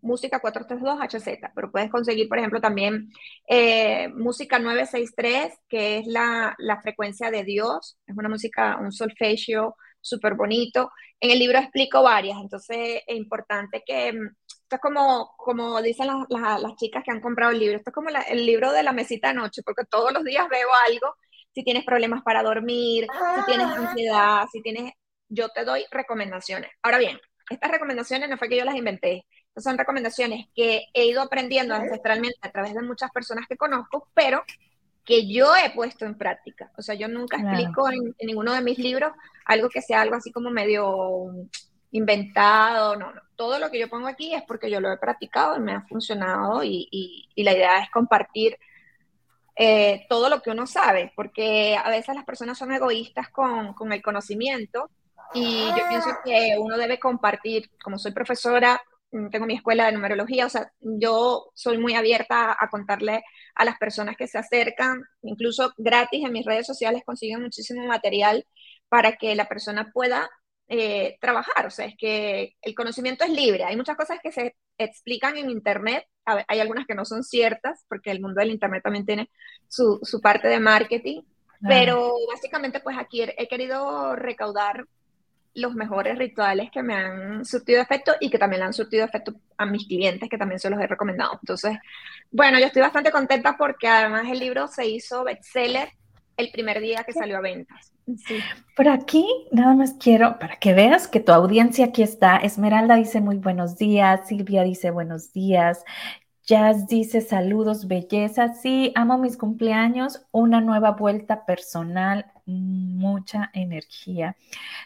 música 0.00 0.40
432 0.40 0.98
HZ, 1.00 1.50
pero 1.54 1.70
puedes 1.70 1.90
conseguir, 1.90 2.28
por 2.28 2.38
ejemplo, 2.38 2.60
también 2.60 3.10
eh, 3.46 4.08
música 4.08 4.58
963, 4.58 5.52
que 5.68 5.98
es 5.98 6.06
la, 6.06 6.54
la, 6.58 6.80
frecuencia 6.80 7.30
de 7.30 7.44
Dios, 7.44 7.98
es 8.06 8.16
una 8.16 8.28
música, 8.28 8.78
un 8.80 8.92
solfegio 8.92 9.76
súper 10.00 10.34
bonito. 10.34 10.90
En 11.20 11.30
el 11.30 11.38
libro 11.38 11.58
explico 11.58 12.02
varias, 12.02 12.38
entonces 12.40 13.02
es 13.06 13.16
importante 13.16 13.82
que, 13.86 14.12
mm, 14.12 14.36
esto 14.68 14.76
es 14.76 14.82
como, 14.82 15.32
como 15.38 15.80
dicen 15.80 16.08
las, 16.08 16.60
las 16.60 16.76
chicas 16.76 17.02
que 17.02 17.10
han 17.10 17.22
comprado 17.22 17.52
el 17.52 17.58
libro, 17.58 17.78
esto 17.78 17.88
es 17.88 17.94
como 17.94 18.10
el 18.10 18.44
libro 18.44 18.70
de 18.70 18.82
la 18.82 18.92
mesita 18.92 19.32
noche, 19.32 19.62
porque 19.62 19.86
todos 19.86 20.12
los 20.12 20.22
días 20.24 20.46
veo 20.50 20.68
algo, 20.90 21.14
si 21.54 21.64
tienes 21.64 21.86
problemas 21.86 22.22
para 22.22 22.42
dormir, 22.42 23.06
si 23.36 23.44
tienes 23.46 23.66
ah. 23.66 23.76
ansiedad, 23.78 24.46
si 24.52 24.60
tienes, 24.60 24.92
yo 25.30 25.48
te 25.48 25.64
doy 25.64 25.86
recomendaciones. 25.90 26.70
Ahora 26.82 26.98
bien, 26.98 27.18
estas 27.48 27.70
recomendaciones 27.70 28.28
no 28.28 28.36
fue 28.36 28.50
que 28.50 28.58
yo 28.58 28.66
las 28.66 28.76
inventé, 28.76 29.24
son 29.56 29.78
recomendaciones 29.78 30.48
que 30.54 30.84
he 30.92 31.06
ido 31.06 31.22
aprendiendo 31.22 31.74
ancestralmente 31.74 32.36
a 32.42 32.52
través 32.52 32.74
de 32.74 32.82
muchas 32.82 33.10
personas 33.10 33.46
que 33.48 33.56
conozco, 33.56 34.10
pero 34.12 34.44
que 35.02 35.32
yo 35.32 35.56
he 35.56 35.70
puesto 35.70 36.04
en 36.04 36.18
práctica. 36.18 36.70
O 36.76 36.82
sea, 36.82 36.94
yo 36.94 37.08
nunca 37.08 37.38
explico 37.38 37.88
en, 37.90 38.14
ninguno 38.20 38.52
de 38.52 38.60
mis 38.60 38.76
libros 38.76 39.12
algo 39.46 39.70
que 39.70 39.80
sea 39.80 40.02
algo 40.02 40.16
así 40.16 40.30
como 40.30 40.50
medio 40.50 41.24
inventado, 41.90 42.96
no, 42.96 43.14
no. 43.14 43.27
Todo 43.38 43.58
lo 43.58 43.70
que 43.70 43.78
yo 43.78 43.88
pongo 43.88 44.06
aquí 44.06 44.34
es 44.34 44.42
porque 44.42 44.70
yo 44.70 44.80
lo 44.80 44.92
he 44.92 44.98
practicado 44.98 45.56
y 45.56 45.60
me 45.60 45.72
ha 45.72 45.80
funcionado 45.88 46.62
y, 46.62 47.30
la 47.36 47.52
idea 47.52 47.78
es 47.78 47.90
compartir 47.90 48.58
eh, 49.56 50.04
todo 50.10 50.28
lo 50.28 50.42
que 50.42 50.50
uno 50.50 50.66
sabe, 50.66 51.12
porque 51.16 51.74
a 51.82 51.88
veces 51.88 52.14
las 52.14 52.26
personas 52.26 52.58
son 52.58 52.70
egoístas 52.72 53.30
con, 53.30 53.72
con 53.72 53.92
el 53.92 54.02
conocimiento 54.02 54.90
y 55.32 55.68
yo 55.68 55.88
pienso 55.88 56.10
que 56.22 56.56
uno 56.58 56.76
debe 56.76 56.98
compartir, 56.98 57.70
como 57.82 57.98
soy 57.98 58.12
profesora, 58.12 58.80
Mm, 59.10 59.30
tengo 59.30 59.46
mi 59.46 59.54
escuela 59.54 59.86
de 59.86 59.92
numerología, 59.92 60.46
o 60.46 60.50
sea, 60.50 60.70
yo 60.80 61.50
soy 61.54 61.78
muy 61.78 61.94
abierta 61.94 62.56
a 62.58 62.68
contarle 62.68 63.22
a 63.54 63.64
las 63.64 63.78
personas 63.78 64.16
que 64.16 64.26
se 64.26 64.38
acercan, 64.38 65.02
incluso 65.22 65.72
gratis 65.78 66.24
en 66.24 66.32
mis 66.32 66.44
redes 66.44 66.66
sociales 66.66 67.02
consiguen 67.06 67.42
muchísimo 67.42 67.86
material 67.86 68.46
para 68.88 69.16
que 69.16 69.34
la 69.34 69.48
persona 69.48 69.90
pueda 69.94 70.28
eh, 70.68 71.16
trabajar, 71.20 71.66
o 71.66 71.70
sea, 71.70 71.86
es 71.86 71.96
que 71.96 72.56
el 72.60 72.74
conocimiento 72.74 73.24
es 73.24 73.30
libre, 73.30 73.64
hay 73.64 73.76
muchas 73.76 73.96
cosas 73.96 74.18
que 74.22 74.32
se 74.32 74.54
explican 74.76 75.36
en 75.36 75.50
Internet, 75.50 76.06
hay 76.24 76.60
algunas 76.60 76.86
que 76.86 76.94
no 76.94 77.06
son 77.06 77.24
ciertas, 77.24 77.84
porque 77.88 78.10
el 78.10 78.20
mundo 78.20 78.40
del 78.40 78.50
Internet 78.50 78.82
también 78.82 79.06
tiene 79.06 79.30
su, 79.66 79.98
su 80.02 80.20
parte 80.20 80.46
de 80.46 80.60
marketing, 80.60 81.22
pero 81.60 82.12
básicamente 82.30 82.80
pues 82.80 82.96
aquí 82.98 83.22
he 83.22 83.48
querido 83.48 84.14
recaudar 84.14 84.84
los 85.54 85.74
mejores 85.74 86.16
rituales 86.18 86.70
que 86.70 86.82
me 86.82 86.94
han 86.94 87.44
surtido 87.44 87.80
efecto 87.80 88.12
y 88.20 88.30
que 88.30 88.38
también 88.38 88.60
le 88.60 88.66
han 88.66 88.72
surtido 88.72 89.04
efecto 89.04 89.34
a 89.56 89.66
mis 89.66 89.86
clientes, 89.86 90.28
que 90.28 90.38
también 90.38 90.60
se 90.60 90.70
los 90.70 90.80
he 90.80 90.86
recomendado. 90.86 91.32
Entonces, 91.42 91.78
bueno, 92.30 92.58
yo 92.58 92.66
estoy 92.66 92.82
bastante 92.82 93.10
contenta 93.10 93.56
porque 93.56 93.88
además 93.88 94.26
el 94.30 94.38
libro 94.38 94.68
se 94.68 94.86
hizo 94.86 95.24
bestseller 95.24 95.90
el 96.36 96.50
primer 96.50 96.80
día 96.80 97.04
que 97.04 97.12
salió 97.12 97.38
a 97.38 97.40
ventas. 97.40 97.92
Por 98.76 98.88
aquí, 98.88 99.26
nada 99.50 99.74
más 99.74 99.94
quiero, 99.94 100.38
para 100.38 100.56
que 100.56 100.72
veas 100.72 101.08
que 101.08 101.20
tu 101.20 101.32
audiencia 101.32 101.86
aquí 101.86 102.02
está. 102.02 102.36
Esmeralda 102.36 102.94
dice 102.94 103.20
muy 103.20 103.36
buenos 103.36 103.76
días, 103.76 104.26
Silvia 104.26 104.62
dice 104.62 104.90
buenos 104.90 105.32
días, 105.32 105.84
Jazz 106.48 106.86
dice 106.86 107.20
saludos, 107.20 107.88
belleza. 107.88 108.54
Sí, 108.54 108.90
amo 108.94 109.18
mis 109.18 109.36
cumpleaños, 109.36 110.22
una 110.32 110.62
nueva 110.62 110.92
vuelta 110.92 111.44
personal, 111.44 112.24
mucha 112.46 113.50
energía. 113.52 114.34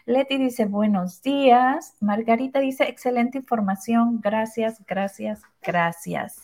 Leti 0.05 0.37
dice 0.37 0.65
buenos 0.65 1.21
días. 1.21 1.95
Margarita 2.01 2.59
dice 2.59 2.83
excelente 2.83 3.37
información. 3.37 4.19
Gracias, 4.21 4.83
gracias, 4.85 5.41
gracias. 5.61 6.43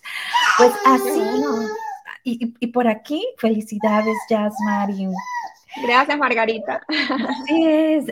Pues 0.58 0.72
así. 0.86 1.22
Y, 2.24 2.68
por 2.68 2.88
aquí, 2.88 3.26
felicidades, 3.38 4.16
Jazz 4.30 4.54
Mari. 4.64 5.10
Gracias, 5.78 6.18
Margarita. 6.18 6.82
Sí, 7.46 7.66
es. 7.68 8.06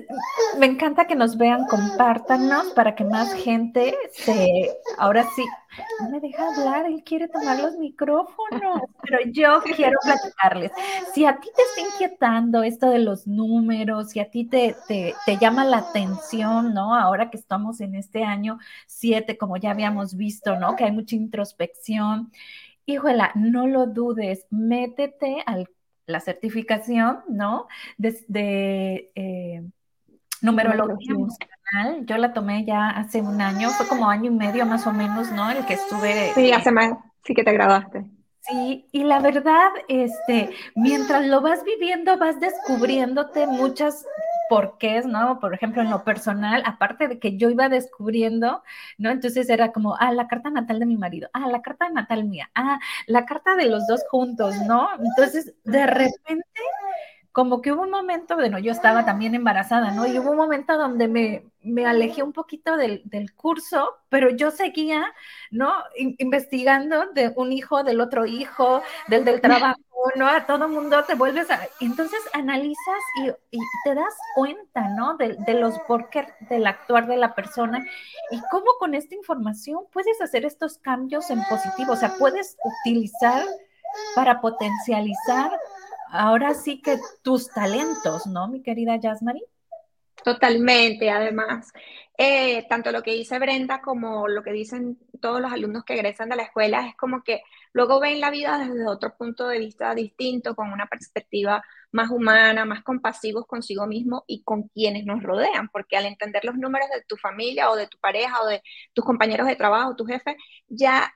Me 0.58 0.68
encanta 0.68 1.08
que 1.08 1.16
nos 1.16 1.38
vean, 1.38 1.66
compártanos 1.66 2.68
para 2.72 2.96
que 2.96 3.04
más 3.04 3.34
gente 3.34 3.96
se. 4.12 4.70
Ahora 4.98 5.26
sí, 5.36 5.44
no 6.02 6.10
me 6.10 6.20
deja 6.20 6.48
hablar, 6.48 6.86
él 6.86 7.04
quiere 7.04 7.28
tomar 7.28 7.60
los 7.60 7.78
micrófonos, 7.78 8.82
pero 9.02 9.20
yo 9.32 9.62
quiero 9.76 9.98
platicarles. 10.04 10.72
Si 11.14 11.26
a 11.26 11.40
ti 11.40 11.50
te 11.56 11.62
está 11.62 11.82
inquietando 11.94 12.64
esto 12.64 12.90
de 12.90 13.00
los 13.00 13.28
números, 13.28 14.12
si 14.12 14.20
a 14.20 14.30
ti 14.30 14.46
te, 14.46 14.76
te, 14.88 15.14
te 15.26 15.38
llama 15.38 15.66
la 15.66 15.78
atención, 15.78 16.74
¿no? 16.74 16.96
Ahora 16.96 17.30
que 17.30 17.38
estamos 17.38 17.82
en 17.82 17.96
este 17.96 18.24
año 18.24 18.60
7, 18.88 19.38
como 19.38 19.58
ya 19.58 19.72
habíamos 19.72 20.16
visto, 20.16 20.58
¿no? 20.58 20.76
Que 20.76 20.86
hay 20.86 20.92
mucha 20.92 21.16
introspección. 21.16 22.32
Híjola, 22.86 23.32
no 23.36 23.68
lo 23.68 23.86
dudes, 23.88 24.46
métete 24.50 25.44
al 25.46 25.68
la 26.08 26.20
certificación, 26.22 27.20
¿no? 27.28 27.68
De, 27.98 29.12
eh, 29.14 29.62
numerología 30.42 31.14
musical. 31.14 32.06
Yo 32.06 32.18
la 32.18 32.34
tomé 32.34 32.66
ya 32.66 32.90
hace 32.90 33.22
un 33.22 33.42
año, 33.42 33.70
fue 33.72 33.88
como 33.88 34.10
año 34.10 34.32
y 34.32 34.36
medio 34.36 34.66
más 34.66 34.88
o 34.88 34.94
menos, 34.94 35.32
¿no? 35.32 35.52
El 35.52 35.66
que 35.66 35.74
estuve. 35.74 36.32
Sí, 36.34 36.52
hace 36.52 36.72
más, 36.72 36.98
sí 37.24 37.34
que 37.34 37.44
te 37.44 37.54
graduaste. 37.54 38.06
Sí, 38.42 38.88
y 38.94 39.04
la 39.04 39.20
verdad, 39.20 39.70
este, 39.90 40.52
mientras 40.74 41.26
lo 41.26 41.42
vas 41.42 41.66
viviendo, 41.66 42.18
vas 42.18 42.40
descubriéndote 42.40 43.46
muchas 43.46 44.06
porqués, 44.50 45.06
¿no? 45.06 45.39
Por 45.39 45.54
ejemplo, 45.54 45.82
en 45.82 45.89
lo 45.89 46.04
personal, 46.04 46.63
aparte 46.66 47.08
de 47.08 47.20
que 47.20 47.38
yo 47.38 47.50
iba 47.50 47.70
descubriendo, 47.70 48.63
¿no? 48.98 49.12
Entonces 49.12 49.50
era 49.50 49.72
como, 49.72 49.96
ah, 50.00 50.12
la 50.12 50.27
carta 50.27 50.50
natal 50.50 50.80
de 50.80 50.86
mi 50.86 50.98
marido, 50.98 51.30
ah, 51.34 51.48
la 51.50 51.62
carta 51.62 51.89
natal 51.89 52.25
mía, 52.25 52.50
ah, 52.56 52.80
la 53.08 53.25
carta 53.25 53.56
de 53.56 53.66
los 53.70 53.88
dos 53.88 54.01
juntos, 54.10 54.56
¿no? 54.68 54.89
Entonces, 55.00 55.54
de 55.63 55.86
repente 55.88 56.46
como 57.38 57.62
que 57.62 57.72
hubo 57.72 57.84
un 57.84 57.91
momento, 57.91 58.34
bueno, 58.34 58.58
yo 58.58 58.72
estaba 58.72 59.06
también 59.06 59.36
embarazada, 59.36 59.91
¿no? 59.91 60.08
Y 60.08 60.17
hubo 60.17 60.32
un 60.32 60.38
momento 60.38 60.75
donde 60.75 61.08
me, 61.08 61.46
me 61.62 61.86
alejé 61.86 62.24
un 62.24 62.34
poquito 62.34 62.75
del, 62.77 63.03
del, 63.06 63.36
curso, 63.36 63.96
pero 64.10 64.32
yo 64.32 64.50
seguía, 64.50 65.13
¿no? 65.51 65.72
investigando 66.17 67.12
de 67.13 67.32
un 67.36 67.51
hijo, 67.51 67.84
del 67.84 68.01
otro 68.01 68.25
hijo, 68.25 68.82
del 69.08 69.24
del 69.24 69.39
trabajo, 69.39 69.79
¿no? 70.15 70.27
A 70.27 70.48
todo 70.48 70.67
mundo 70.67 71.03
te 71.03 71.13
vuelves 71.13 71.51
a... 71.51 71.60
Entonces 71.79 72.20
analizas 72.34 73.03
y, 73.22 73.27
y 73.56 73.60
te 73.84 73.94
das 73.94 74.15
cuenta, 74.34 74.89
¿no? 74.96 75.15
De, 75.17 75.38
de 75.38 75.53
los 75.53 75.77
porqués 75.82 76.25
del 76.50 76.65
actuar 76.65 77.06
de 77.06 77.17
la 77.17 77.36
persona 77.36 77.86
y 78.32 78.41
cómo 78.50 78.65
con 78.79 78.96
esta 78.96 79.13
información 79.13 79.84
puedes 79.94 80.20
hacer 80.22 80.44
estos 80.44 80.79
cambios 80.79 81.29
en 81.29 81.44
positivo, 81.44 81.94
o 81.94 81.98
sea, 81.98 82.15
puedes 82.17 82.58
utilizar 82.63 83.46
para 84.15 84.41
potencializar 84.41 85.51
ahora 86.12 86.54
sí 86.54 86.82
que 86.82 86.98
tus 87.22 87.48
talentos, 87.50 88.28
¿no, 88.28 88.48
mi 88.48 88.62
querida 88.62 88.96
Yasmari? 88.98 89.44
Totalmente, 90.24 91.10
además, 91.10 91.72
eh, 92.18 92.66
tanto 92.68 92.92
lo 92.92 93.04
que 93.04 93.12
dice 93.14 93.40
Brenda 93.40 93.80
como 93.80 94.28
lo 94.28 94.44
que 94.44 94.52
dicen 94.52 94.98
todos 95.22 95.40
los 95.40 95.52
alumnos 95.52 95.86
que 95.86 95.94
egresan 95.94 96.30
de 96.30 96.36
la 96.36 96.44
escuela 96.44 96.88
es 96.88 96.96
como 96.98 97.24
que 97.24 97.44
luego 97.72 98.00
ven 98.00 98.20
la 98.20 98.32
vida 98.32 98.58
desde 98.58 98.88
otro 98.88 99.16
punto 99.16 99.48
de 99.48 99.60
vista 99.60 99.94
distinto, 99.94 100.56
con 100.56 100.72
una 100.74 100.88
perspectiva 100.88 101.64
más 101.92 102.10
humana, 102.10 102.66
más 102.66 102.84
compasivos 102.84 103.46
consigo 103.46 103.88
mismo 103.88 104.24
y 104.28 104.44
con 104.44 104.64
quienes 104.70 105.06
nos 105.06 105.24
rodean, 105.24 105.70
porque 105.70 105.96
al 105.96 106.06
entender 106.06 106.44
los 106.44 106.56
números 106.56 106.90
de 106.94 107.04
tu 107.08 107.16
familia 107.16 107.70
o 107.70 107.76
de 107.76 107.88
tu 107.88 107.98
pareja 108.00 108.42
o 108.42 108.48
de 108.48 108.62
tus 108.94 109.06
compañeros 109.06 109.48
de 109.48 109.56
trabajo, 109.56 109.96
tu 109.96 110.06
jefe, 110.06 110.36
ya 110.68 111.14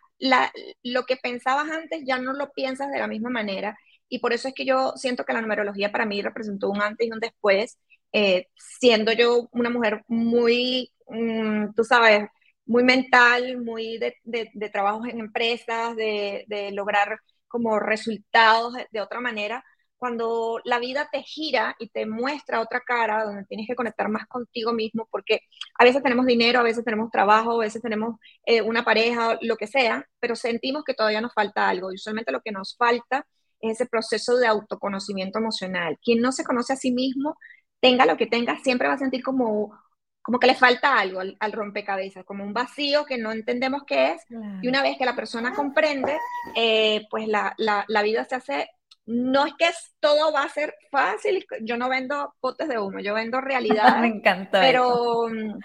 lo 0.84 1.04
que 1.04 1.18
pensabas 1.18 1.70
antes 1.70 2.04
ya 2.06 2.20
no 2.20 2.34
lo 2.34 2.52
piensas 2.52 2.92
de 2.92 3.00
la 3.00 3.08
misma 3.08 3.30
manera 3.30 3.78
y 4.12 4.20
por 4.20 4.34
eso 4.34 4.50
es 4.50 4.54
que 4.54 4.66
yo 4.66 4.94
siento 4.98 5.24
que 5.24 5.34
la 5.34 5.42
numerología 5.42 5.92
para 5.92 6.06
mí 6.06 6.22
representó 6.22 6.70
un 6.70 6.82
antes 6.82 7.08
y 7.08 7.12
un 7.12 7.22
después, 7.22 7.80
eh, 8.12 8.48
siendo 8.56 9.14
yo 9.14 9.48
una 9.54 9.70
mujer 9.70 10.04
muy, 10.08 10.92
mm, 11.08 11.74
tú 11.76 11.86
sabes, 11.86 12.28
muy 12.66 12.84
mental, 12.84 13.58
muy 13.64 13.98
de, 14.00 14.18
de, 14.26 14.70
trabajos 14.70 15.08
en 15.08 15.20
empresas, 15.22 15.96
de, 15.96 16.44
de, 16.48 16.72
lograr 16.72 17.20
como 17.48 17.80
resultados 17.80 18.74
de, 18.92 19.02
otra 19.02 19.22
manera. 19.22 19.64
Cuando 19.98 20.60
la 20.66 20.80
vida 20.80 21.08
te 21.12 21.22
gira 21.24 21.76
y 21.80 21.90
te 21.90 22.06
muestra 22.06 22.60
otra 22.62 22.82
cara, 22.82 23.24
donde 23.24 23.46
tienes 23.46 23.68
que 23.68 23.76
conectar 23.76 24.10
más 24.10 24.26
contigo 24.28 24.74
mismo, 24.74 25.08
porque 25.12 25.42
a 25.80 25.86
veces 25.86 26.04
tenemos 26.04 26.26
dinero, 26.26 26.60
a 26.60 26.64
veces 26.64 26.84
tenemos 26.84 27.12
trabajo, 27.12 27.54
a 27.54 27.66
veces 27.66 27.82
tenemos 27.82 28.16
eh, 28.46 28.62
una 28.62 28.84
pareja, 28.84 29.38
lo 29.42 29.56
que 29.58 29.68
sea, 29.68 30.06
pero 30.20 30.36
sentimos 30.36 30.84
que 30.84 30.94
todavía 30.94 31.22
nos 31.22 31.34
falta 31.34 31.70
algo. 31.70 31.92
Y 31.92 31.96
usualmente 31.96 32.32
lo 32.32 32.42
que 32.42 32.52
nos 32.52 32.76
falta 32.76 33.26
ese 33.62 33.86
proceso 33.86 34.38
de 34.38 34.48
autoconocimiento 34.48 35.40
emocional. 35.40 35.98
Quien 36.04 36.22
no 36.22 36.32
se 36.32 36.44
conoce 36.44 36.74
a 36.74 36.78
sí 36.78 36.92
mismo, 36.92 37.38
tenga 37.80 38.06
lo 38.06 38.18
que 38.18 38.28
tenga, 38.28 38.58
siempre 38.60 38.88
va 38.88 38.94
a 38.94 39.00
sentir 39.00 39.24
como, 39.24 39.78
como 40.22 40.40
que 40.40 40.48
le 40.48 40.56
falta 40.56 41.00
algo 41.00 41.20
al, 41.20 41.52
rompecabezas, 41.52 42.24
como 42.24 42.44
un 42.44 42.54
vacío 42.54 43.06
que 43.06 43.18
no 43.18 43.32
entendemos 43.32 43.84
qué 43.86 44.12
es. 44.12 44.26
Y 44.62 44.68
una 44.68 44.84
vez 44.84 44.98
que 44.98 45.06
la 45.06 45.16
persona 45.16 45.54
comprende, 45.54 46.18
eh, 46.56 47.06
pues 47.10 47.28
la, 47.28 47.54
la, 47.58 48.02
vida 48.04 48.24
se 48.26 48.36
hace 48.36 48.70
no 49.08 49.46
es 49.46 49.54
que 49.58 49.70
todo 50.00 50.32
va 50.32 50.44
a 50.44 50.50
ser 50.50 50.76
fácil, 50.92 51.46
yo 51.62 51.76
no 51.76 51.90
vendo 51.90 52.36
potes 52.40 52.68
de 52.70 52.78
humo, 52.78 53.00
yo 53.00 53.16
vendo 53.16 53.42
realidad. 53.42 53.98
Me 54.00 54.08
encanta. 54.08 54.62
Pero 54.62 55.28
mm, 55.28 55.60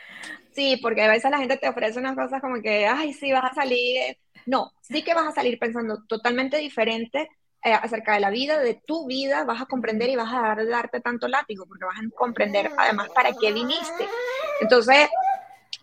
sí, 0.52 0.78
porque 0.82 1.02
a 1.02 1.10
veces 1.10 1.30
la 1.30 1.38
gente 1.38 1.58
te 1.58 1.68
ofrece 1.68 1.98
unas 1.98 2.16
cosas 2.16 2.40
como 2.40 2.60
que, 2.62 2.86
ay, 2.86 3.12
sí, 3.12 3.30
vas 3.32 3.52
a 3.52 3.54
salir. 3.54 4.16
No, 4.46 4.72
sí 4.80 5.02
que 5.02 5.14
vas 5.14 5.26
a 5.26 5.32
salir 5.32 5.58
pensando 5.58 6.04
totalmente 6.08 6.56
diferente 6.56 7.28
eh, 7.64 7.72
acerca 7.72 8.14
de 8.14 8.20
la 8.20 8.30
vida, 8.30 8.58
de 8.58 8.80
tu 8.86 9.06
vida, 9.06 9.44
vas 9.44 9.60
a 9.60 9.66
comprender 9.66 10.08
y 10.08 10.16
vas 10.16 10.32
a 10.32 10.40
dar, 10.40 10.66
darte 10.68 11.00
tanto 11.00 11.28
látigo, 11.28 11.66
porque 11.66 11.84
vas 11.84 11.98
a 11.98 12.16
comprender 12.16 12.70
además 12.76 13.08
para 13.10 13.32
qué 13.32 13.52
viniste. 13.52 14.06
Entonces, 14.60 15.08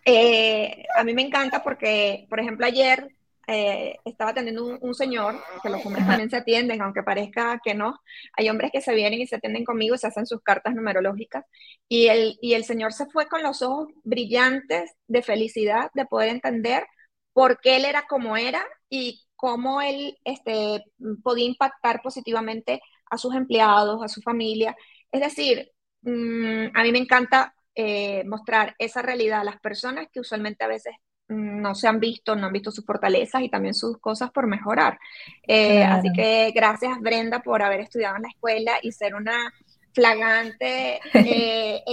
eh, 0.06 0.86
a 0.96 1.04
mí 1.04 1.14
me 1.14 1.22
encanta 1.22 1.64
porque, 1.64 2.26
por 2.30 2.40
ejemplo, 2.40 2.66
ayer 2.66 3.10
eh, 3.48 3.98
estaba 4.06 4.32
atendiendo 4.32 4.80
un, 4.80 4.96
señor, 4.96 5.36
que 5.62 5.70
los 5.70 5.86
hombres 5.86 6.08
también 6.08 6.30
se 6.30 6.38
atienden, 6.38 6.82
aunque 6.82 7.04
parezca 7.04 7.60
que 7.64 7.74
no. 7.74 8.00
Hay 8.38 8.50
hombres 8.50 8.72
que 8.72 8.82
se 8.82 8.94
vienen 8.94 9.20
y 9.20 9.28
se 9.28 9.36
atienden 9.36 9.66
conmigo 9.66 9.96
y 9.96 9.98
se 9.98 10.08
hacen 10.08 10.26
sus 10.26 10.42
cartas 10.42 10.76
numerológicas. 10.76 11.46
Y 11.90 12.08
el, 12.08 12.38
y 12.42 12.54
el 12.54 12.64
señor 12.64 12.94
se 12.94 13.06
fue 13.08 13.28
con 13.28 13.44
los 13.44 13.62
ojos 13.62 13.90
brillantes 14.04 14.94
de 15.08 15.22
felicidad, 15.22 15.92
de 15.94 16.06
poder 16.06 16.30
entender 16.30 16.86
por 17.34 17.60
qué 17.60 17.78
él 17.78 17.86
era 17.86 18.06
como 18.08 18.38
era 18.38 18.64
y 18.90 19.24
cómo 19.44 19.82
él 19.82 20.18
este, 20.24 20.86
podía 21.22 21.44
impactar 21.44 22.02
positivamente 22.02 22.80
a 23.12 23.18
sus 23.18 23.36
empleados, 23.36 24.02
a 24.02 24.08
su 24.08 24.22
familia. 24.22 24.74
Es 25.12 25.20
decir, 25.20 25.70
mm, 26.04 26.68
a 26.74 26.82
mí 26.82 26.94
me 26.94 27.00
encanta 27.00 27.54
eh, 27.76 28.24
mostrar 28.24 28.74
esa 28.80 29.02
realidad 29.02 29.42
a 29.42 29.44
las 29.44 29.60
personas 29.60 30.08
que 30.14 30.22
usualmente 30.22 30.64
a 30.64 30.70
veces 30.70 30.94
mm, 31.28 31.60
no 31.62 31.76
se 31.76 31.90
han 31.90 32.00
visto, 32.00 32.38
no 32.38 32.48
han 32.48 32.54
visto 32.54 32.72
sus 32.72 32.86
fortalezas 32.86 33.42
y 33.42 33.50
también 33.50 33.74
sus 33.74 33.98
cosas 33.98 34.32
por 34.32 34.48
mejorar. 34.48 34.98
Eh, 35.46 35.84
así 35.84 36.08
que 36.16 36.54
gracias 36.56 36.98
Brenda 37.02 37.42
por 37.42 37.62
haber 37.64 37.82
estudiado 37.82 38.16
en 38.16 38.22
la 38.22 38.30
escuela 38.30 38.78
y 38.82 38.94
ser 38.94 39.14
una 39.14 39.52
flagante 39.94 41.02
eh, 41.16 41.84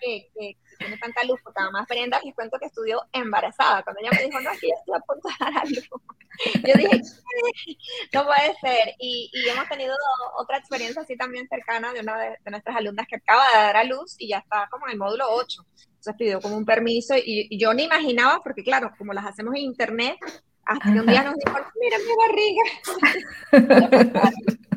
que, 0.00 0.30
que, 0.38 0.56
tiene 0.80 0.96
tanta 0.96 1.22
luz, 1.24 1.38
porque 1.44 1.60
además 1.60 1.86
Brenda 1.86 2.20
les 2.24 2.34
cuento 2.34 2.58
que 2.58 2.66
estudió 2.66 3.02
embarazada. 3.12 3.82
Cuando 3.82 4.00
ella 4.00 4.10
me 4.12 4.24
dijo, 4.24 4.40
no, 4.40 4.50
aquí 4.50 4.68
estoy 4.72 4.96
a 4.96 5.00
punto 5.00 5.28
de 5.28 5.34
dar 5.38 5.58
a 5.58 5.64
luz. 5.66 5.88
Yo 6.66 6.74
dije, 6.74 7.00
no 8.14 8.24
puede 8.24 8.54
ser. 8.60 8.94
Y, 8.98 9.30
y, 9.32 9.48
hemos 9.48 9.68
tenido 9.68 9.94
otra 10.38 10.56
experiencia 10.56 11.02
así 11.02 11.16
también 11.16 11.46
cercana 11.48 11.92
de 11.92 12.00
una 12.00 12.16
de, 12.18 12.38
nuestras 12.50 12.76
alumnas 12.76 13.06
que 13.06 13.16
acaba 13.16 13.44
de 13.52 13.58
dar 13.58 13.76
a 13.76 13.84
luz 13.84 14.16
y 14.18 14.28
ya 14.28 14.38
está 14.38 14.68
como 14.70 14.86
en 14.86 14.92
el 14.92 14.98
módulo 14.98 15.26
8. 15.28 15.66
Entonces 15.86 16.14
pidió 16.16 16.40
como 16.40 16.56
un 16.56 16.64
permiso 16.64 17.14
y, 17.14 17.46
y 17.50 17.58
yo 17.58 17.74
ni 17.74 17.84
imaginaba, 17.84 18.40
porque 18.42 18.64
claro, 18.64 18.90
como 18.96 19.12
las 19.12 19.26
hacemos 19.26 19.54
en 19.54 19.62
internet, 19.62 20.16
hasta 20.64 20.92
que 20.92 21.00
un 21.00 21.06
día 21.06 21.22
nos 21.24 21.34
dijo, 21.36 21.58
mira 21.78 21.98
mi 21.98 22.14
barriga. 23.52 24.58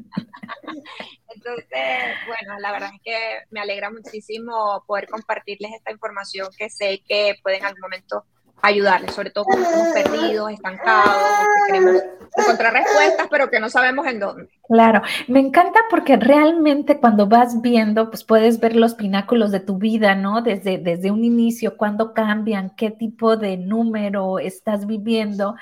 Entonces, 1.35 2.15
bueno, 2.27 2.59
la 2.59 2.71
verdad 2.71 2.91
es 2.93 3.01
que 3.03 3.39
me 3.51 3.59
alegra 3.59 3.89
muchísimo 3.89 4.83
poder 4.87 5.07
compartirles 5.07 5.71
esta 5.73 5.91
información 5.91 6.49
que 6.57 6.69
sé 6.69 7.01
que 7.07 7.35
puede 7.41 7.57
en 7.57 7.65
algún 7.65 7.81
momento 7.81 8.25
ayudarles, 8.63 9.13
sobre 9.13 9.29
todo 9.29 9.43
cuando 9.43 9.65
estamos 9.65 9.93
perdidos, 9.93 10.51
estancados, 10.51 11.47
que 11.67 11.73
queremos 11.73 12.01
encontrar 12.35 12.73
respuestas, 12.73 13.27
pero 13.29 13.49
que 13.49 13.59
no 13.59 13.69
sabemos 13.69 14.07
en 14.07 14.19
dónde. 14.19 14.49
Claro, 14.67 15.01
me 15.27 15.41
encanta 15.41 15.81
porque 15.89 16.15
realmente 16.15 16.97
cuando 16.97 17.27
vas 17.27 17.61
viendo, 17.61 18.09
pues 18.09 18.23
puedes 18.23 18.61
ver 18.61 18.77
los 18.77 18.95
pináculos 18.95 19.51
de 19.51 19.59
tu 19.59 19.77
vida, 19.77 20.15
¿no? 20.15 20.41
Desde, 20.41 20.77
desde 20.77 21.11
un 21.11 21.25
inicio, 21.25 21.75
cuándo 21.75 22.13
cambian, 22.13 22.73
qué 22.75 22.89
tipo 22.89 23.35
de 23.35 23.57
número 23.57 24.39
estás 24.39 24.87
viviendo. 24.87 25.55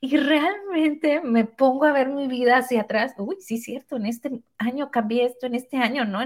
Y 0.00 0.16
realmente 0.16 1.20
me 1.22 1.44
pongo 1.44 1.86
a 1.86 1.92
ver 1.92 2.08
mi 2.08 2.28
vida 2.28 2.58
hacia 2.58 2.82
atrás. 2.82 3.14
Uy, 3.18 3.36
sí, 3.40 3.58
cierto, 3.58 3.96
en 3.96 4.06
este 4.06 4.30
año 4.58 4.92
cambié 4.92 5.26
esto, 5.26 5.46
en 5.46 5.56
este 5.56 5.76
año, 5.76 6.04
¿no? 6.04 6.20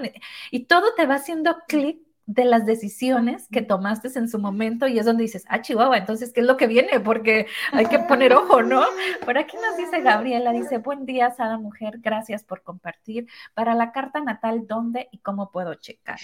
Y 0.50 0.66
todo 0.66 0.94
te 0.94 1.06
va 1.06 1.14
haciendo 1.14 1.56
clic 1.66 2.07
de 2.28 2.44
las 2.44 2.66
decisiones 2.66 3.48
que 3.50 3.62
tomaste 3.62 4.10
en 4.18 4.28
su 4.28 4.38
momento 4.38 4.86
y 4.86 4.98
es 4.98 5.06
donde 5.06 5.22
dices, 5.22 5.46
ah, 5.48 5.62
Chihuahua, 5.62 5.96
entonces, 5.96 6.30
¿qué 6.30 6.40
es 6.40 6.46
lo 6.46 6.58
que 6.58 6.66
viene? 6.66 7.00
Porque 7.00 7.46
hay 7.72 7.86
que 7.86 7.98
poner 8.00 8.34
ojo, 8.34 8.62
¿no? 8.62 8.84
Por 9.24 9.38
aquí 9.38 9.56
nos 9.56 9.78
dice 9.78 10.02
Gabriela, 10.02 10.52
dice, 10.52 10.76
buen 10.76 11.06
día, 11.06 11.30
Sada 11.30 11.56
Mujer, 11.56 12.00
gracias 12.00 12.44
por 12.44 12.62
compartir. 12.62 13.26
Para 13.54 13.74
la 13.74 13.92
carta 13.92 14.20
natal, 14.20 14.66
¿dónde 14.66 15.08
y 15.10 15.18
cómo 15.18 15.50
puedo 15.50 15.72
checar? 15.76 16.18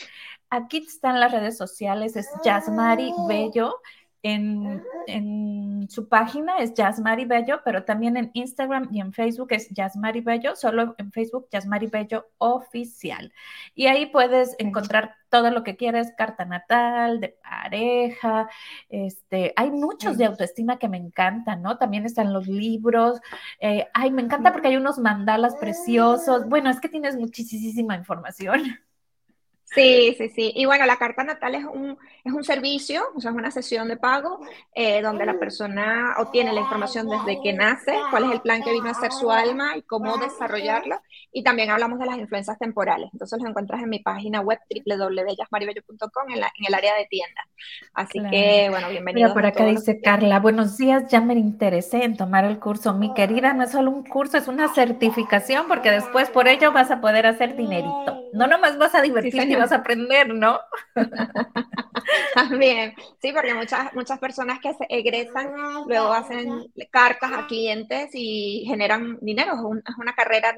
Aquí 0.51 0.85
están 0.87 1.21
las 1.21 1.33
redes 1.33 1.57
sociales, 1.57 2.17
es 2.17 2.29
Yasmari 2.45 3.11
Bello. 3.27 3.81
En, 4.27 4.83
en, 5.07 5.87
su 5.91 6.09
página 6.09 6.57
es 6.57 6.73
Yasmari 6.73 7.27
Bello, 7.27 7.61
pero 7.63 7.85
también 7.85 8.17
en 8.17 8.31
Instagram 8.33 8.89
y 8.91 9.01
en 9.01 9.13
Facebook 9.13 9.49
es 9.51 9.69
Yasmari 9.69 10.23
Bello, 10.23 10.57
solo 10.57 10.95
en 10.97 11.13
Facebook 11.13 11.47
Yasmari 11.53 11.89
Bello 11.89 12.27
Oficial. 12.39 13.31
Y 13.75 13.87
ahí 13.87 14.07
puedes 14.07 14.57
encontrar 14.59 15.15
todo 15.29 15.51
lo 15.51 15.63
que 15.63 15.77
quieres, 15.77 16.15
carta 16.17 16.47
natal, 16.47 17.21
de 17.21 17.37
pareja, 17.43 18.49
este, 18.89 19.53
hay 19.57 19.71
muchos 19.71 20.17
de 20.17 20.25
autoestima 20.25 20.79
que 20.79 20.89
me 20.89 20.97
encantan, 20.97 21.61
¿no? 21.61 21.77
También 21.77 22.07
están 22.07 22.33
los 22.33 22.47
libros, 22.47 23.21
eh, 23.61 23.89
ay, 23.93 24.11
me 24.11 24.23
encanta 24.23 24.53
porque 24.53 24.69
hay 24.69 24.77
unos 24.77 24.99
mandalas 24.99 25.55
preciosos, 25.57 26.49
bueno, 26.49 26.71
es 26.71 26.81
que 26.81 26.89
tienes 26.89 27.17
muchísima 27.17 27.95
información. 27.95 28.63
Sí, 29.75 30.15
sí, 30.17 30.29
sí. 30.29 30.53
Y 30.55 30.67
bueno, 30.67 30.87
la 30.87 30.97
carta 30.97 31.25
natal 31.25 31.57
es 31.57 31.65
un, 31.65 31.99
es 32.23 32.33
un 32.33 32.45
servicio, 32.45 33.03
o 33.17 33.21
sea, 33.21 33.33
es 33.33 33.37
una 33.37 33.51
sesión 33.51 33.89
de 33.89 33.97
pago 33.97 34.39
eh, 34.73 35.03
donde 35.03 35.27
la 35.27 35.39
persona 35.39 36.15
obtiene 36.19 36.53
la 36.53 36.61
información 36.61 37.09
desde 37.09 37.43
que 37.43 37.53
nace, 37.53 37.93
cuál 38.11 38.25
es 38.25 38.31
el 38.31 38.41
plan 38.41 38.63
que 38.63 38.73
vino 38.73 38.89
a 38.89 38.95
ser 38.95 39.11
su 39.11 39.33
alma 39.33 39.77
y 39.77 39.83
cómo 39.83 40.17
desarrollarlo. 40.19 41.01
Y 41.33 41.43
también 41.43 41.71
hablamos 41.71 41.99
de 41.99 42.07
las 42.07 42.19
influencias 42.19 42.57
temporales. 42.59 43.11
Entonces 43.13 43.39
los 43.41 43.49
encuentras 43.49 43.83
en 43.83 43.89
mi 43.91 43.99
página 43.99 44.41
web 44.43 44.61
www.yasmaribello.com 44.71 46.31
en, 46.31 46.37
en 46.37 46.67
el 46.69 46.75
área 46.75 46.95
de 46.95 47.07
tienda. 47.07 47.41
Así 47.95 48.21
que, 48.31 48.69
bueno, 48.71 48.89
bienvenido. 48.91 49.29
Mira, 49.29 49.35
por 49.35 49.47
acá 49.47 49.65
dice 49.67 50.01
Carla, 50.01 50.39
buenos 50.39 50.77
días, 50.77 51.11
ya 51.11 51.21
me 51.21 51.35
interesé 51.35 52.05
en 52.05 52.17
tomar 52.17 52.45
el 52.45 52.61
curso. 52.61 52.95
Mi 52.95 53.13
querida, 53.15 53.53
no 53.55 53.65
es 53.65 53.73
solo 53.73 53.91
un 53.91 54.05
curso, 54.05 54.39
es 54.39 54.47
una 54.47 54.69
certificación 54.69 55.67
porque 55.67 55.91
después 55.91 56.31
por 56.31 56.47
ello 56.47 56.71
vas 56.73 56.91
a 56.91 57.01
poder 57.01 57.27
hacer 57.27 57.57
dinerito. 57.57 58.21
No 58.33 58.47
nomás 58.47 58.79
vas 58.79 58.95
a 58.95 59.03
divertirte 59.03 59.53
y 59.53 59.57
vas 59.65 59.73
a 59.73 59.77
aprender, 59.77 60.35
¿no? 60.35 60.61
También, 62.35 62.95
sí, 63.21 63.33
porque 63.33 63.55
muchas, 63.55 63.93
muchas 63.95 64.19
personas 64.19 64.59
que 64.61 64.75
se 64.75 64.87
egresan 64.89 65.53
luego 65.87 66.13
hacen 66.13 66.67
cartas 66.91 67.33
a 67.33 67.47
clientes 67.47 68.11
y 68.13 68.65
generan 68.67 69.19
dinero, 69.21 69.55
es, 69.55 69.97
una 69.99 70.15
carrera 70.15 70.55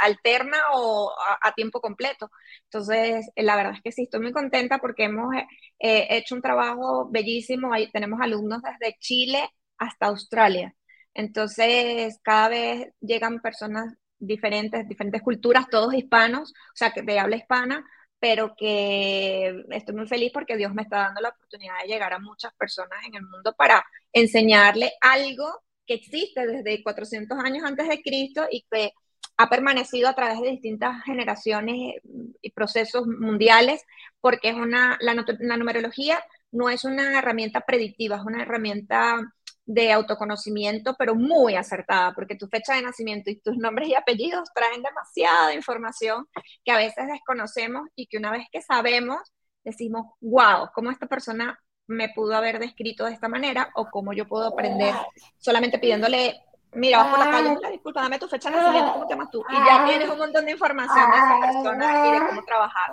alterna 0.00 0.58
o 0.74 1.12
a, 1.40 1.52
tiempo 1.52 1.80
completo. 1.80 2.30
Entonces, 2.64 3.30
la 3.36 3.56
verdad 3.56 3.74
es 3.74 3.82
que 3.82 3.92
sí, 3.92 4.02
estoy 4.02 4.20
muy 4.20 4.32
contenta 4.32 4.78
porque 4.78 5.04
hemos 5.04 5.34
eh, 5.78 6.06
hecho 6.10 6.34
un 6.34 6.42
trabajo 6.42 7.08
bellísimo, 7.10 7.72
ahí 7.72 7.90
tenemos 7.92 8.20
alumnos 8.20 8.60
desde 8.62 8.96
Chile 8.98 9.48
hasta 9.78 10.06
Australia. 10.06 10.74
Entonces, 11.14 12.18
cada 12.22 12.48
vez 12.48 12.92
llegan 13.00 13.40
personas 13.40 13.94
diferentes, 14.18 14.88
diferentes 14.88 15.22
culturas, 15.22 15.68
todos 15.68 15.94
hispanos, 15.94 16.52
o 16.52 16.76
sea, 16.76 16.92
que 16.92 17.02
de 17.02 17.18
habla 17.18 17.36
hispana, 17.36 17.84
pero 18.22 18.54
que 18.56 19.64
estoy 19.70 19.96
muy 19.96 20.06
feliz 20.06 20.30
porque 20.32 20.56
Dios 20.56 20.72
me 20.72 20.82
está 20.82 20.98
dando 20.98 21.20
la 21.20 21.30
oportunidad 21.30 21.74
de 21.82 21.88
llegar 21.88 22.12
a 22.12 22.20
muchas 22.20 22.54
personas 22.54 23.00
en 23.04 23.16
el 23.16 23.22
mundo 23.22 23.52
para 23.58 23.84
enseñarle 24.12 24.92
algo 25.00 25.48
que 25.84 25.94
existe 25.94 26.46
desde 26.46 26.84
400 26.84 27.36
años 27.40 27.64
antes 27.64 27.88
de 27.88 28.00
Cristo 28.00 28.46
y 28.48 28.64
que 28.70 28.92
ha 29.36 29.50
permanecido 29.50 30.08
a 30.08 30.14
través 30.14 30.40
de 30.40 30.50
distintas 30.50 31.02
generaciones 31.02 31.96
y 32.40 32.50
procesos 32.52 33.08
mundiales, 33.08 33.82
porque 34.20 34.50
es 34.50 34.54
una, 34.54 34.96
la, 35.00 35.16
la 35.40 35.56
numerología 35.56 36.22
no 36.52 36.70
es 36.70 36.84
una 36.84 37.18
herramienta 37.18 37.62
predictiva, 37.62 38.18
es 38.18 38.22
una 38.22 38.42
herramienta 38.42 39.34
de 39.64 39.92
autoconocimiento, 39.92 40.94
pero 40.98 41.14
muy 41.14 41.54
acertada, 41.54 42.12
porque 42.14 42.36
tu 42.36 42.48
fecha 42.48 42.74
de 42.74 42.82
nacimiento 42.82 43.30
y 43.30 43.40
tus 43.40 43.56
nombres 43.56 43.88
y 43.88 43.94
apellidos 43.94 44.48
traen 44.54 44.82
demasiada 44.82 45.54
información 45.54 46.26
que 46.64 46.72
a 46.72 46.76
veces 46.76 47.06
desconocemos 47.06 47.88
y 47.94 48.06
que 48.06 48.18
una 48.18 48.32
vez 48.32 48.46
que 48.50 48.60
sabemos, 48.60 49.20
decimos, 49.64 50.06
wow, 50.20 50.68
¿cómo 50.74 50.90
esta 50.90 51.06
persona 51.06 51.58
me 51.86 52.08
pudo 52.08 52.34
haber 52.34 52.58
descrito 52.58 53.04
de 53.04 53.12
esta 53.12 53.28
manera? 53.28 53.70
O 53.74 53.86
cómo 53.90 54.12
yo 54.12 54.26
puedo 54.26 54.46
aprender 54.46 54.94
solamente 55.38 55.78
pidiéndole 55.78 56.40
mira, 56.74 56.98
vas 56.98 57.08
por 57.08 57.18
la 57.18 57.30
calle, 57.30 57.56
hola, 57.56 57.70
disculpa, 57.70 58.02
dame 58.02 58.18
tu 58.18 58.28
fecha 58.28 58.50
de 58.50 58.56
nacimiento, 58.56 58.92
¿cómo 58.92 59.06
te 59.06 59.14
llamas 59.14 59.30
tú? 59.30 59.44
Y 59.48 59.54
ya 59.54 59.84
tienes 59.86 60.08
un 60.08 60.18
montón 60.18 60.44
de 60.44 60.52
información 60.52 61.10
de 61.10 61.16
esa 61.16 61.40
persona 61.40 62.08
y 62.08 62.12
de 62.12 62.26
cómo 62.26 62.42
trabajar. 62.42 62.90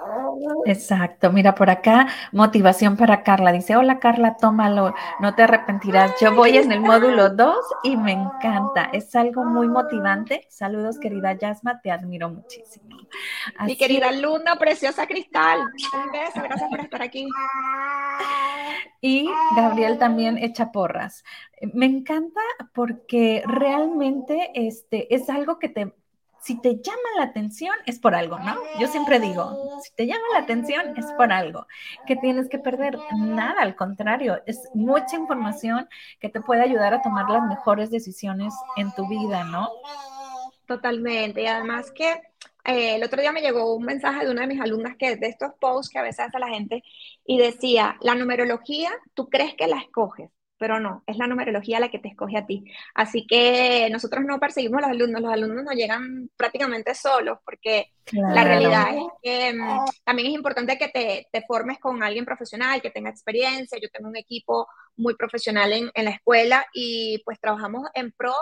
Exacto, 0.65 1.31
mira, 1.31 1.55
por 1.55 1.69
acá, 1.69 2.07
motivación 2.31 2.97
para 2.97 3.23
Carla. 3.23 3.51
Dice, 3.51 3.75
hola 3.75 3.99
Carla, 3.99 4.37
tómalo, 4.37 4.93
no 5.19 5.35
te 5.35 5.43
arrepentirás. 5.43 6.19
Yo 6.19 6.33
voy 6.33 6.57
en 6.57 6.71
el 6.71 6.81
módulo 6.81 7.29
2 7.29 7.55
y 7.83 7.97
me 7.97 8.13
encanta, 8.13 8.89
es 8.93 9.15
algo 9.15 9.43
muy 9.43 9.67
motivante. 9.67 10.45
Saludos, 10.49 10.99
querida 10.99 11.33
Yasma, 11.33 11.81
te 11.81 11.91
admiro 11.91 12.29
muchísimo. 12.29 12.97
Mi 13.65 13.75
querida 13.75 14.09
alumna, 14.09 14.55
preciosa 14.55 15.07
Cristal, 15.07 15.59
un 15.61 16.11
beso, 16.11 16.41
gracias 16.41 16.69
por 16.69 16.79
estar 16.79 17.01
aquí. 17.01 17.27
Y 19.01 19.29
Gabriel 19.55 19.97
también 19.97 20.37
echa 20.37 20.71
porras. 20.71 21.23
Me 21.73 21.85
encanta 21.85 22.41
porque 22.73 23.43
realmente 23.45 24.51
este, 24.53 25.13
es 25.13 25.29
algo 25.29 25.59
que 25.59 25.69
te, 25.69 25.93
si 26.41 26.59
te 26.59 26.75
llama 26.75 27.09
la 27.17 27.23
atención 27.23 27.75
es 27.85 27.99
por 27.99 28.15
algo, 28.15 28.39
¿no? 28.39 28.55
Yo 28.79 28.87
siempre 28.87 29.19
digo, 29.19 29.79
si 29.83 29.91
te 29.95 30.07
llama 30.07 30.23
la 30.33 30.39
atención 30.39 30.97
es 30.97 31.05
por 31.17 31.31
algo, 31.31 31.67
que 32.07 32.15
tienes 32.15 32.49
que 32.49 32.59
perder 32.59 32.97
nada, 33.17 33.61
al 33.61 33.75
contrario, 33.75 34.41
es 34.45 34.69
mucha 34.73 35.17
información 35.17 35.87
que 36.19 36.29
te 36.29 36.41
puede 36.41 36.61
ayudar 36.61 36.93
a 36.93 37.01
tomar 37.01 37.29
las 37.29 37.43
mejores 37.43 37.91
decisiones 37.91 38.53
en 38.77 38.91
tu 38.93 39.07
vida, 39.07 39.43
¿no? 39.43 39.69
Totalmente, 40.65 41.41
y 41.41 41.47
además 41.47 41.91
que 41.91 42.21
eh, 42.65 42.95
el 42.95 43.03
otro 43.03 43.21
día 43.21 43.31
me 43.31 43.41
llegó 43.41 43.73
un 43.75 43.83
mensaje 43.83 44.25
de 44.25 44.31
una 44.31 44.41
de 44.41 44.47
mis 44.47 44.61
alumnas 44.61 44.95
que 44.97 45.15
de 45.15 45.27
estos 45.27 45.51
posts 45.59 45.91
que 45.91 45.99
a 45.99 46.03
veces 46.03 46.27
hace 46.27 46.39
la 46.39 46.47
gente 46.47 46.83
y 47.25 47.37
decía, 47.37 47.97
la 48.01 48.15
numerología, 48.15 48.91
tú 49.13 49.29
crees 49.29 49.55
que 49.55 49.67
la 49.67 49.79
escoges, 49.79 50.29
pero 50.59 50.79
no, 50.79 51.03
es 51.07 51.17
la 51.17 51.25
numerología 51.25 51.79
la 51.79 51.89
que 51.89 51.99
te 51.99 52.09
escoge 52.09 52.37
a 52.37 52.45
ti. 52.45 52.65
Así 52.93 53.25
que 53.25 53.89
nosotros 53.91 54.25
no 54.25 54.39
perseguimos 54.39 54.79
a 54.79 54.87
los 54.87 54.91
alumnos, 54.91 55.21
los 55.21 55.33
alumnos 55.33 55.63
nos 55.63 55.73
llegan 55.73 56.29
prácticamente 56.35 56.93
solos, 56.93 57.39
porque 57.45 57.93
la 58.11 58.43
realidad 58.43 58.89
es 58.95 59.03
que 59.23 59.53
mm, 59.53 59.85
también 60.03 60.27
es 60.27 60.33
importante 60.35 60.77
que 60.77 60.89
te, 60.89 61.27
te, 61.31 61.45
formes 61.47 61.79
con 61.79 62.03
alguien 62.03 62.25
profesional, 62.25 62.81
que 62.81 62.91
tenga 62.91 63.09
experiencia. 63.09 63.79
Yo 63.81 63.89
tengo 63.89 64.09
un 64.09 64.17
equipo 64.17 64.67
muy 64.97 65.15
profesional 65.15 65.71
en, 65.71 65.89
en 65.93 66.05
la 66.05 66.11
escuela 66.11 66.65
y 66.73 67.21
pues 67.23 67.39
trabajamos 67.39 67.87
en 67.93 68.11
pro 68.11 68.35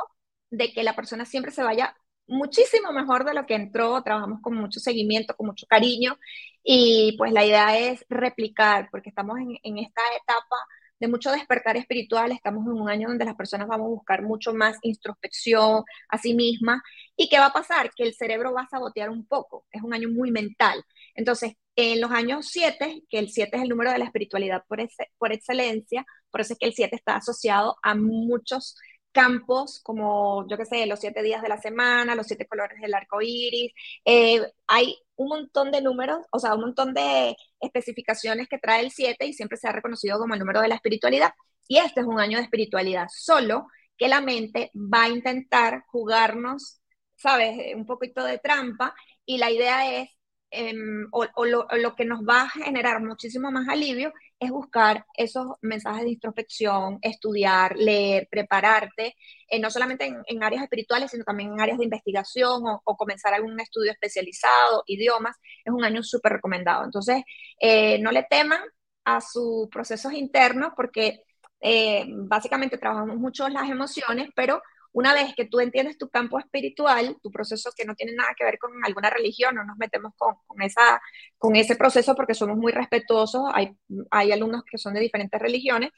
de 0.50 0.74
que 0.74 0.84
la 0.84 0.96
persona 0.96 1.26
siempre 1.26 1.52
se 1.52 1.64
vaya 1.64 1.96
muchísimo 2.28 2.92
mejor 2.92 3.26
de 3.26 3.34
lo 3.34 3.46
que 3.46 3.56
entró, 3.56 4.02
trabajamos 4.02 4.42
con 4.42 4.56
mucho 4.56 4.80
seguimiento, 4.80 5.36
con 5.36 5.48
mucho 5.48 5.66
cariño 5.68 6.18
y 6.64 7.16
pues 7.18 7.32
la 7.32 7.46
idea 7.46 7.78
es 7.78 8.06
replicar, 8.10 8.90
porque 8.92 9.10
estamos 9.10 9.38
en, 9.40 9.58
en 9.64 9.78
esta 9.78 10.02
etapa 10.22 10.58
de 11.00 11.08
mucho 11.08 11.32
despertar 11.32 11.78
espiritual, 11.78 12.32
estamos 12.32 12.66
en 12.66 12.74
un 12.74 12.90
año 12.90 13.10
donde 13.10 13.26
las 13.26 13.36
personas 13.36 13.68
vamos 13.68 13.86
a 13.86 13.90
buscar 13.90 14.24
mucho 14.24 14.54
más 14.54 14.78
introspección 14.82 15.84
a 16.10 16.18
sí 16.18 16.34
misma. 16.34 16.82
¿Y 17.16 17.30
qué 17.30 17.40
va 17.40 17.48
a 17.48 17.54
pasar? 17.54 17.92
Que 17.96 18.04
el 18.04 18.16
cerebro 18.16 18.54
va 18.54 18.62
a 18.64 18.70
sabotear 18.70 19.10
un 19.10 19.26
poco, 19.26 19.66
es 19.72 19.82
un 19.82 19.94
año 19.94 20.10
muy 20.10 20.32
mental. 20.32 20.84
Entonces, 21.16 21.54
en 21.76 22.02
los 22.02 22.12
años 22.12 22.48
7, 22.50 23.04
que 23.10 23.20
el 23.20 23.30
7 23.30 23.58
es 23.58 23.64
el 23.64 23.70
número 23.70 23.92
de 23.92 24.00
la 24.00 24.06
espiritualidad 24.06 24.64
por, 24.68 24.80
por 25.18 25.32
excelencia, 25.32 26.06
por 26.32 26.42
eso 26.42 26.54
es 26.54 26.60
que 26.60 26.66
el 26.66 26.74
7 26.74 26.96
está 26.96 27.16
asociado 27.18 27.78
a 27.84 27.94
muchos 27.96 28.76
campos 29.12 29.82
como, 29.84 30.48
yo 30.48 30.58
qué 30.58 30.66
sé, 30.66 30.86
los 30.86 31.00
siete 31.00 31.24
días 31.24 31.42
de 31.42 31.50
la 31.50 31.60
semana, 31.60 32.16
los 32.16 32.28
siete 32.28 32.48
colores 32.48 32.80
del 32.82 32.94
arco 32.94 33.22
iris. 33.22 33.72
Eh, 34.06 34.42
hay 34.68 34.98
un 35.16 35.30
montón 35.30 35.72
de 35.72 35.82
números, 35.82 36.26
o 36.32 36.40
sea, 36.40 36.56
un 36.56 36.62
montón 36.62 36.94
de 36.94 37.36
especificaciones 37.60 38.48
que 38.48 38.60
trae 38.60 38.82
el 38.82 38.92
7 38.92 39.26
y 39.26 39.34
siempre 39.34 39.58
se 39.58 39.68
ha 39.68 39.72
reconocido 39.72 40.20
como 40.20 40.34
el 40.34 40.40
número 40.40 40.62
de 40.62 40.68
la 40.70 40.76
espiritualidad. 40.76 41.32
Y 41.68 41.80
este 41.80 42.02
es 42.02 42.08
un 42.08 42.20
año 42.20 42.38
de 42.38 42.44
espiritualidad, 42.44 43.08
solo 43.12 43.68
que 43.98 44.08
la 44.08 44.22
mente 44.22 44.72
va 44.76 45.04
a 45.04 45.10
intentar 45.10 45.84
jugarnos, 45.88 46.82
¿sabes? 47.16 47.76
Un 47.76 47.86
poquito 47.86 48.24
de 48.24 48.38
trampa 48.40 48.94
y 49.26 49.38
la 49.38 49.52
idea 49.52 50.02
es, 50.02 50.10
em, 50.52 51.08
o, 51.12 51.26
lo, 51.46 51.96
que 51.96 52.06
nos 52.06 52.22
va 52.22 52.44
a 52.44 52.50
generar 52.50 53.02
muchísimo 53.04 53.52
más 53.52 53.68
alivio 53.68 54.14
es 54.40 54.52
buscar 54.52 55.06
esos 55.16 55.48
mensajes 55.62 56.04
de 56.04 56.12
introspección, 56.12 57.00
estudiar, 57.02 57.76
leer, 57.76 58.28
prepararte, 58.30 59.16
eh, 59.50 59.60
no 59.60 59.70
solamente 59.72 60.06
en, 60.26 60.44
áreas 60.44 60.64
espirituales, 60.64 61.12
sino 61.12 61.24
también 61.24 61.54
en 61.54 61.62
áreas 61.62 61.78
de 61.78 61.86
investigación 61.86 62.64
o, 62.66 62.98
comenzar 62.98 63.34
algún 63.34 63.60
estudio 63.60 63.92
especializado, 63.92 64.84
idiomas, 64.88 65.38
es 65.66 65.74
un 65.74 65.84
año 65.84 66.04
súper 66.04 66.34
recomendado. 66.34 66.84
Entonces, 66.86 67.24
eh, 67.60 68.00
no 68.00 68.12
le 68.12 68.24
teman 68.24 68.62
a 69.06 69.22
sus 69.22 69.70
procesos 69.70 70.14
internos 70.14 70.74
porque 70.76 71.24
eh, 71.60 72.06
básicamente 72.10 72.78
trabajamos 72.78 73.18
mucho 73.18 73.50
las 73.50 73.70
emociones, 73.70 74.30
pero 74.36 74.62
una 74.98 75.14
vez 75.14 75.36
que 75.36 75.46
tú 75.46 75.60
entiendes 75.60 75.98
tu 76.00 76.10
campo 76.10 76.40
espiritual, 76.40 77.18
tu 77.22 77.30
proceso 77.32 77.70
que 77.78 77.86
no 77.86 77.94
tiene 77.94 78.14
nada 78.16 78.30
que 78.36 78.44
ver 78.44 78.58
con 78.58 78.72
alguna 78.84 79.12
religión, 79.12 79.54
no 79.54 79.64
nos 79.64 79.78
metemos 79.78 80.14
con, 80.18 80.36
esa, 80.64 81.00
con 81.38 81.56
ese 81.56 81.76
proceso 81.76 82.16
porque 82.16 82.34
somos 82.34 82.58
muy 82.58 82.72
respetuosos, 82.72 83.44
hay, 83.54 83.78
hay 84.10 84.32
alumnos 84.32 84.64
que 84.70 84.80
son 84.80 84.96
de 84.96 85.02
diferentes 85.02 85.40
religiones, 85.40 85.92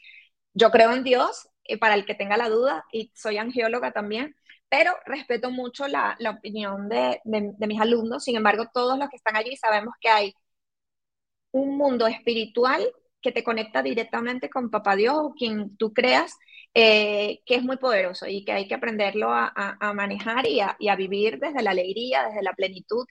yo 0.53 0.69
creo 0.71 0.91
en 0.91 1.05
Dios, 1.05 1.47
eh, 1.63 1.77
para 1.77 1.95
el 1.95 2.05
que 2.05 2.13
tenga 2.15 2.35
la 2.35 2.49
duda, 2.49 2.83
y 2.91 3.09
soy 3.15 3.37
angióloga 3.37 3.93
también, 3.93 4.35
pero 4.67 4.91
respeto 5.05 5.49
mucho 5.49 5.87
la, 5.87 6.17
la 6.19 6.31
opinión 6.31 6.89
de, 6.89 7.21
de, 7.23 7.53
de 7.57 7.67
mis 7.67 7.79
alumnos, 7.79 8.25
sin 8.25 8.35
embargo, 8.35 8.65
todos 8.73 8.99
los 8.99 9.09
que 9.09 9.15
están 9.17 9.37
allí 9.37 9.55
sabemos 9.55 9.93
que 10.01 10.09
hay 10.09 10.33
un 11.51 11.77
mundo 11.77 12.07
espiritual 12.07 12.85
que 13.21 13.31
te 13.31 13.43
conecta 13.43 13.81
directamente 13.81 14.49
con 14.49 14.69
Papá 14.69 14.95
Dios 14.95 15.15
o 15.17 15.33
quien 15.33 15.75
tú 15.77 15.93
creas, 15.93 16.37
eh, 16.73 17.41
que 17.45 17.55
es 17.55 17.63
muy 17.63 17.77
poderoso 17.77 18.27
y 18.27 18.45
que 18.45 18.51
hay 18.51 18.67
que 18.67 18.75
aprenderlo 18.75 19.29
a, 19.31 19.53
manejar 19.95 20.45
y 20.47 20.59
a, 20.61 20.95
vivir 20.95 21.39
desde 21.39 21.63
la 21.63 21.71
alegría, 21.71 22.25
desde 22.27 22.43
la 22.43 22.53
plenitud, 22.53 23.05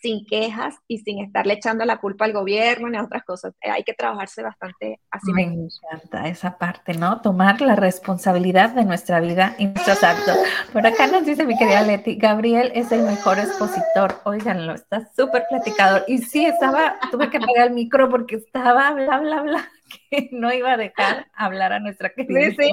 sin 0.00 0.24
quejas 0.26 0.76
y 0.86 0.98
sin 0.98 1.24
estarle 1.24 1.54
echando 1.54 1.84
la 1.84 1.98
culpa 1.98 2.24
al 2.24 2.32
gobierno 2.32 2.88
ni 2.88 2.96
a 2.96 3.02
otras 3.02 3.24
cosas. 3.24 3.54
Eh, 3.60 3.70
hay 3.70 3.84
que 3.84 3.94
trabajarse 3.94 4.42
bastante 4.42 5.00
así. 5.10 5.32
Me 5.32 5.42
encanta 5.42 6.28
esa 6.28 6.58
parte, 6.58 6.94
¿no? 6.94 7.20
Tomar 7.20 7.60
la 7.60 7.76
responsabilidad 7.76 8.70
de 8.70 8.84
nuestra 8.84 9.20
vida 9.20 9.54
y 9.58 9.66
nuestros 9.66 10.02
actos. 10.02 10.36
Por 10.72 10.86
acá 10.86 11.06
nos 11.06 11.24
dice 11.24 11.44
mi 11.44 11.56
querida 11.56 11.82
Leti, 11.82 12.16
Gabriel 12.16 12.72
es 12.74 12.92
el 12.92 13.02
mejor 13.02 13.38
expositor. 13.38 14.20
Óiganlo, 14.24 14.74
está 14.74 15.08
súper 15.16 15.44
platicador. 15.48 16.04
Y 16.06 16.18
sí, 16.18 16.46
estaba, 16.46 16.96
tuve 17.10 17.30
que 17.30 17.38
apagar 17.38 17.68
el 17.68 17.74
micro 17.74 18.08
porque 18.08 18.36
estaba 18.36 18.92
bla, 18.92 19.18
bla, 19.18 19.42
bla, 19.42 19.68
que 20.10 20.28
no 20.32 20.52
iba 20.52 20.72
a 20.72 20.76
dejar 20.76 21.26
hablar 21.34 21.72
a 21.72 21.80
nuestra 21.80 22.10
querida. 22.10 22.50
Sí, 22.50 22.56
sí, 22.56 22.70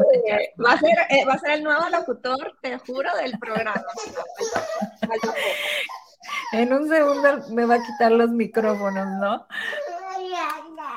va 0.63 0.73
a, 0.73 0.79
ser, 0.79 0.97
eh, 1.09 1.25
va 1.25 1.33
a 1.33 1.39
ser 1.39 1.51
el 1.51 1.63
nuevo 1.63 1.89
locutor, 1.89 2.57
te 2.61 2.77
juro, 2.79 3.09
del 3.17 3.37
programa. 3.39 3.81
En 6.51 6.73
un 6.73 6.87
segundo 6.87 7.29
me 7.51 7.65
va 7.65 7.75
a 7.75 7.83
quitar 7.83 8.11
los 8.11 8.29
micrófonos, 8.29 9.07
¿no? 9.19 9.47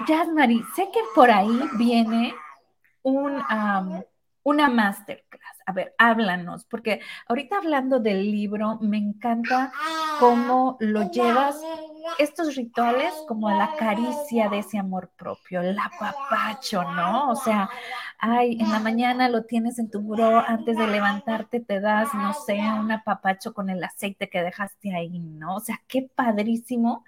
Yasmari, 0.07 0.63
sé 0.77 0.89
que 0.93 1.01
por 1.15 1.31
ahí 1.31 1.61
viene 1.77 2.35
un, 3.03 3.43
una 4.43 4.69
masterclass. 4.69 5.59
A 5.67 5.73
ver, 5.73 5.95
háblanos, 5.99 6.65
porque 6.65 7.01
ahorita 7.27 7.59
hablando 7.59 7.99
del 7.99 8.31
libro, 8.31 8.79
me 8.81 8.99
encanta 8.99 9.73
cómo 10.19 10.77
lo 10.81 11.11
llevas 11.11 11.61
estos 12.19 12.57
rituales 12.57 13.13
como 13.27 13.51
la 13.51 13.77
caricia 13.77 14.49
de 14.49 14.59
ese 14.59 14.79
amor 14.79 15.11
propio, 15.17 15.61
el 15.61 15.79
apapacho, 15.79 16.83
¿no? 16.83 17.31
O 17.31 17.37
sea, 17.37 17.69
ay, 18.19 18.59
en 18.61 18.71
la 18.71 18.81
mañana 18.81 19.29
lo 19.29 19.45
tienes 19.45 19.79
en 19.79 19.91
tu 19.91 20.01
buró, 20.01 20.39
antes 20.39 20.77
de 20.77 20.87
levantarte 20.87 21.61
te 21.61 21.81
das, 21.81 22.13
no 22.15 22.33
sé, 22.33 22.59
un 22.59 22.91
apapacho 22.91 23.53
con 23.53 23.71
el 23.71 23.83
aceite 23.83 24.29
que 24.29 24.43
dejaste 24.43 24.95
ahí, 24.95 25.19
¿no? 25.19 25.57
O 25.57 25.61
sea, 25.61 25.83
qué 25.87 26.09
padrísimo 26.15 27.05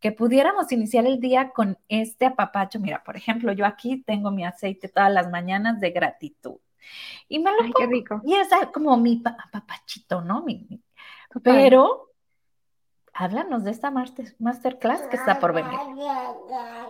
que 0.00 0.12
pudiéramos 0.12 0.70
iniciar 0.72 1.06
el 1.06 1.20
día 1.20 1.50
con 1.50 1.78
este 1.88 2.26
apapacho. 2.26 2.80
Mira, 2.80 3.02
por 3.04 3.16
ejemplo, 3.16 3.52
yo 3.52 3.66
aquí 3.66 4.02
tengo 4.06 4.30
mi 4.30 4.44
aceite 4.44 4.88
todas 4.88 5.12
las 5.12 5.30
mañanas 5.30 5.80
de 5.80 5.90
gratitud. 5.90 6.56
Y 7.28 7.38
me 7.38 7.50
lo 7.50 7.62
Ay, 7.62 7.72
qué 7.76 7.86
rico. 7.86 8.20
Y 8.24 8.34
es 8.34 8.48
como 8.72 8.96
mi 8.96 9.22
apapachito, 9.24 10.22
¿no? 10.22 10.44
pero 11.42 12.07
háblanos 13.18 13.64
de 13.64 13.72
esta 13.72 13.90
masterclass 13.90 15.02
que 15.08 15.16
está 15.16 15.40
por 15.40 15.52
venir. 15.52 15.78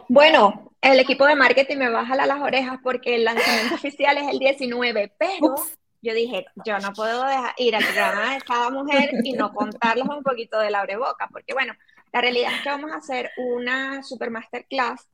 Bueno, 0.08 0.72
el 0.82 1.00
equipo 1.00 1.24
de 1.24 1.34
marketing 1.34 1.78
me 1.78 1.88
va 1.88 2.00
a 2.00 2.06
jalar 2.06 2.28
las 2.28 2.40
orejas 2.40 2.78
porque 2.82 3.16
el 3.16 3.24
lanzamiento 3.24 3.74
oficial 3.76 4.18
es 4.18 4.28
el 4.28 4.38
19, 4.38 5.14
pero 5.18 5.54
yo 6.02 6.14
dije, 6.14 6.44
yo 6.66 6.78
no 6.80 6.92
puedo 6.92 7.24
dejar 7.24 7.54
ir 7.56 7.74
al 7.74 7.82
programa 7.82 8.34
de 8.34 8.40
cada 8.42 8.70
mujer 8.70 9.10
y 9.24 9.32
no 9.32 9.54
contarles 9.54 10.06
un 10.06 10.22
poquito 10.22 10.58
de 10.60 10.70
la 10.70 10.84
boca, 10.84 11.28
porque 11.32 11.54
bueno, 11.54 11.72
la 12.12 12.20
realidad 12.20 12.52
es 12.52 12.60
que 12.60 12.68
vamos 12.68 12.92
a 12.92 12.96
hacer 12.96 13.30
una 13.38 14.02
super 14.02 14.30
masterclass 14.30 15.08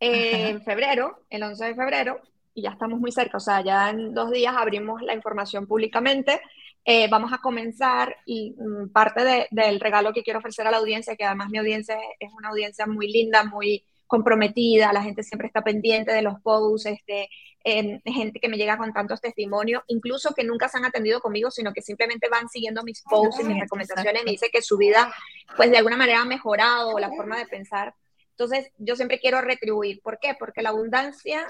en 0.00 0.60
febrero, 0.62 1.22
el 1.30 1.44
11 1.44 1.64
de 1.64 1.74
febrero, 1.76 2.20
y 2.54 2.62
ya 2.62 2.70
estamos 2.70 2.98
muy 2.98 3.12
cerca, 3.12 3.36
o 3.36 3.40
sea, 3.40 3.60
ya 3.60 3.90
en 3.90 4.14
dos 4.14 4.32
días 4.32 4.54
abrimos 4.56 5.00
la 5.02 5.14
información 5.14 5.66
públicamente 5.66 6.40
eh, 6.88 7.08
vamos 7.08 7.32
a 7.32 7.38
comenzar 7.38 8.16
y 8.24 8.54
mm, 8.56 8.90
parte 8.92 9.48
del 9.50 9.80
regalo 9.80 10.12
que 10.12 10.22
quiero 10.22 10.38
ofrecer 10.38 10.68
a 10.68 10.70
la 10.70 10.76
audiencia, 10.76 11.16
que 11.16 11.24
además 11.24 11.50
mi 11.50 11.58
audiencia 11.58 11.98
es 12.20 12.32
una 12.32 12.50
audiencia 12.50 12.86
muy 12.86 13.10
linda, 13.10 13.42
muy 13.42 13.84
comprometida, 14.06 14.92
la 14.92 15.02
gente 15.02 15.24
siempre 15.24 15.48
está 15.48 15.62
pendiente 15.62 16.12
de 16.12 16.22
los 16.22 16.40
posts, 16.42 16.86
este, 16.86 17.28
gente 17.64 18.38
que 18.38 18.48
me 18.48 18.56
llega 18.56 18.78
con 18.78 18.92
tantos 18.92 19.20
testimonios, 19.20 19.82
incluso 19.88 20.32
que 20.32 20.44
nunca 20.44 20.68
se 20.68 20.78
han 20.78 20.84
atendido 20.84 21.18
conmigo, 21.18 21.50
sino 21.50 21.72
que 21.72 21.82
simplemente 21.82 22.28
van 22.28 22.48
siguiendo 22.48 22.84
mis 22.84 23.02
posts 23.02 23.40
y 23.40 23.44
mis 23.44 23.58
recomendaciones, 23.58 24.22
me 24.24 24.30
dice 24.30 24.50
que 24.52 24.62
su 24.62 24.76
vida, 24.76 25.12
pues 25.56 25.72
de 25.72 25.78
alguna 25.78 25.96
manera 25.96 26.22
ha 26.22 26.24
mejorado, 26.24 26.96
la 27.00 27.10
forma 27.10 27.36
de 27.36 27.46
pensar. 27.46 27.94
Entonces, 28.30 28.70
yo 28.78 28.94
siempre 28.94 29.18
quiero 29.18 29.40
retribuir. 29.40 30.00
¿Por 30.02 30.20
qué? 30.20 30.36
Porque 30.38 30.62
la 30.62 30.68
abundancia 30.68 31.48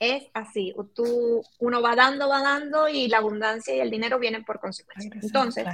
es 0.00 0.24
así. 0.32 0.74
Tú, 0.94 1.44
uno 1.60 1.82
va 1.82 1.94
dando, 1.94 2.28
va 2.28 2.42
dando 2.42 2.88
y 2.88 3.06
la 3.06 3.18
abundancia 3.18 3.76
y 3.76 3.80
el 3.80 3.90
dinero 3.90 4.18
vienen 4.18 4.44
por 4.44 4.58
consecuencia. 4.58 5.12
Entonces, 5.22 5.66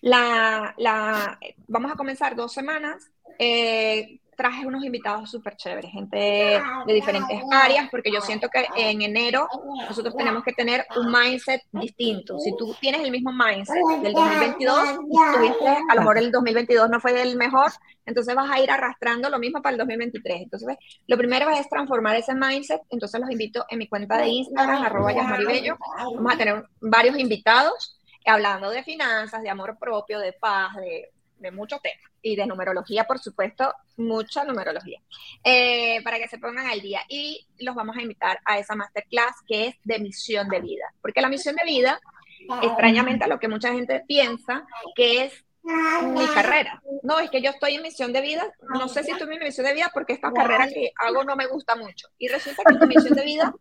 la, 0.00 0.74
la, 0.78 1.38
vamos 1.66 1.92
a 1.92 1.96
comenzar 1.96 2.36
dos 2.36 2.52
semanas. 2.52 3.10
Eh, 3.38 4.20
traje 4.38 4.64
unos 4.64 4.84
invitados 4.84 5.28
súper 5.28 5.56
chéveres, 5.56 5.90
gente 5.90 6.16
de 6.86 6.94
diferentes 6.94 7.42
áreas, 7.50 7.88
porque 7.90 8.12
yo 8.12 8.20
siento 8.20 8.48
que 8.48 8.64
en 8.76 9.02
enero 9.02 9.48
nosotros 9.88 10.16
tenemos 10.16 10.44
que 10.44 10.52
tener 10.52 10.86
un 10.96 11.10
mindset 11.10 11.60
distinto. 11.72 12.38
Si 12.38 12.56
tú 12.56 12.72
tienes 12.80 13.00
el 13.00 13.10
mismo 13.10 13.32
mindset 13.32 13.84
del 14.00 14.12
2022, 14.12 15.00
tuviste, 15.34 15.68
a 15.90 15.94
lo 15.96 16.02
mejor 16.02 16.18
el 16.18 16.30
2022 16.30 16.88
no 16.88 17.00
fue 17.00 17.20
el 17.20 17.36
mejor, 17.36 17.72
entonces 18.06 18.32
vas 18.36 18.48
a 18.48 18.60
ir 18.60 18.70
arrastrando 18.70 19.28
lo 19.28 19.40
mismo 19.40 19.60
para 19.60 19.72
el 19.72 19.78
2023. 19.78 20.42
Entonces, 20.42 20.76
lo 21.08 21.18
primero 21.18 21.50
es 21.50 21.68
transformar 21.68 22.14
ese 22.14 22.32
mindset. 22.32 22.80
Entonces, 22.90 23.20
los 23.20 23.30
invito 23.32 23.66
en 23.68 23.78
mi 23.80 23.88
cuenta 23.88 24.18
de 24.18 24.28
Instagram, 24.28 24.84
arroba 24.84 25.12
Yasmaribello. 25.12 25.76
Vamos 26.14 26.32
a 26.32 26.38
tener 26.38 26.64
varios 26.80 27.18
invitados 27.18 28.00
hablando 28.24 28.70
de 28.70 28.84
finanzas, 28.84 29.42
de 29.42 29.50
amor 29.50 29.76
propio, 29.80 30.20
de 30.20 30.32
paz, 30.32 30.76
de 30.76 31.10
de 31.38 31.50
muchos 31.50 31.80
temas 31.80 32.07
y 32.22 32.36
de 32.36 32.46
numerología, 32.46 33.04
por 33.04 33.18
supuesto, 33.18 33.72
mucha 33.96 34.44
numerología, 34.44 35.00
eh, 35.44 36.02
para 36.02 36.18
que 36.18 36.28
se 36.28 36.38
pongan 36.38 36.66
al 36.66 36.80
día. 36.80 37.00
Y 37.08 37.46
los 37.58 37.74
vamos 37.74 37.96
a 37.96 38.02
invitar 38.02 38.40
a 38.44 38.58
esa 38.58 38.74
masterclass 38.74 39.36
que 39.46 39.68
es 39.68 39.76
de 39.84 39.98
misión 39.98 40.48
de 40.48 40.60
vida, 40.60 40.92
porque 41.00 41.20
la 41.20 41.28
misión 41.28 41.56
de 41.56 41.64
vida, 41.64 42.00
extrañamente 42.62 43.24
a 43.24 43.28
lo 43.28 43.38
que 43.38 43.48
mucha 43.48 43.72
gente 43.72 44.04
piensa, 44.06 44.64
que 44.94 45.24
es 45.24 45.44
mi 45.62 46.26
carrera. 46.28 46.82
No, 47.02 47.18
es 47.18 47.30
que 47.30 47.42
yo 47.42 47.50
estoy 47.50 47.74
en 47.74 47.82
misión 47.82 48.12
de 48.12 48.20
vida, 48.20 48.50
no 48.74 48.88
sé 48.88 49.04
si 49.04 49.10
estoy 49.10 49.24
en 49.30 49.38
mi 49.38 49.44
misión 49.44 49.66
de 49.66 49.74
vida 49.74 49.90
porque 49.92 50.14
esta 50.14 50.32
carrera 50.32 50.66
que 50.68 50.92
hago 50.96 51.24
no 51.24 51.36
me 51.36 51.46
gusta 51.46 51.76
mucho. 51.76 52.08
Y 52.18 52.28
resulta 52.28 52.62
que 52.64 52.76
tu 52.76 52.86
misión 52.86 53.14
de 53.14 53.24
vida 53.24 53.54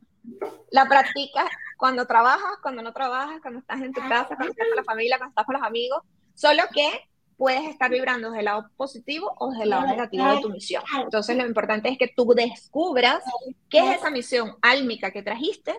la 0.72 0.86
practicas 0.86 1.50
cuando 1.78 2.06
trabajas, 2.06 2.58
cuando 2.62 2.82
no 2.82 2.94
trabajas, 2.94 3.40
cuando 3.42 3.60
estás 3.60 3.82
en 3.82 3.94
tu 3.94 4.02
casa, 4.02 4.36
cuando 4.36 4.52
estás 4.52 4.68
con 4.68 4.76
la 4.76 4.84
familia, 4.84 5.18
cuando 5.18 5.32
estás 5.32 5.46
con 5.46 5.56
los 5.56 5.64
amigos, 5.64 6.02
solo 6.34 6.64
que 6.74 7.08
puedes 7.38 7.70
estar 7.70 7.90
vibrando 7.92 8.30
desde 8.30 8.40
el 8.40 8.46
lado 8.46 8.70
positivo 8.76 9.34
o 9.38 9.52
desde 9.52 9.64
el 9.64 9.70
lado 9.70 9.88
negativo 9.88 10.26
de 10.26 10.42
tu 10.42 10.50
misión. 10.50 10.84
Entonces 11.02 11.38
lo 11.38 11.46
importante 11.46 11.90
es 11.90 11.98
que 11.98 12.08
tú 12.08 12.34
descubras 12.34 13.24
qué 13.70 13.80
es 13.80 13.98
esa 13.98 14.10
misión 14.10 14.56
álmica 14.62 15.12
que 15.12 15.22
trajiste 15.22 15.74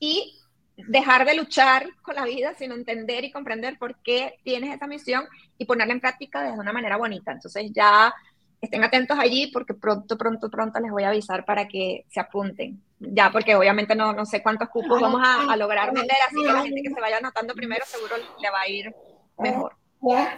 y 0.00 0.38
dejar 0.76 1.26
de 1.26 1.34
luchar 1.34 1.86
con 2.00 2.14
la 2.14 2.24
vida, 2.24 2.54
sino 2.54 2.74
entender 2.74 3.24
y 3.24 3.30
comprender 3.30 3.78
por 3.78 3.96
qué 4.02 4.38
tienes 4.42 4.74
esa 4.74 4.86
misión 4.86 5.24
y 5.58 5.66
ponerla 5.66 5.92
en 5.92 6.00
práctica 6.00 6.42
desde 6.42 6.58
una 6.58 6.72
manera 6.72 6.96
bonita. 6.96 7.30
Entonces 7.30 7.70
ya 7.72 8.12
estén 8.60 8.82
atentos 8.82 9.18
allí 9.18 9.48
porque 9.52 9.74
pronto, 9.74 10.16
pronto, 10.16 10.48
pronto 10.48 10.80
les 10.80 10.90
voy 10.90 11.02
a 11.02 11.08
avisar 11.08 11.44
para 11.44 11.68
que 11.68 12.06
se 12.08 12.20
apunten. 12.20 12.82
Ya, 12.98 13.30
porque 13.30 13.54
obviamente 13.54 13.94
no, 13.94 14.12
no 14.14 14.24
sé 14.24 14.42
cuántos 14.42 14.70
cupos 14.70 15.00
vamos 15.00 15.20
a, 15.22 15.52
a 15.52 15.56
lograr 15.56 15.92
vender, 15.92 16.16
así 16.26 16.36
que 16.42 16.52
la 16.52 16.62
gente 16.62 16.82
que 16.82 16.90
se 16.90 17.00
vaya 17.00 17.18
anotando 17.18 17.54
primero 17.54 17.84
seguro 17.84 18.14
le 18.40 18.50
va 18.50 18.60
a 18.60 18.68
ir 18.68 18.94
mejor. 19.38 19.81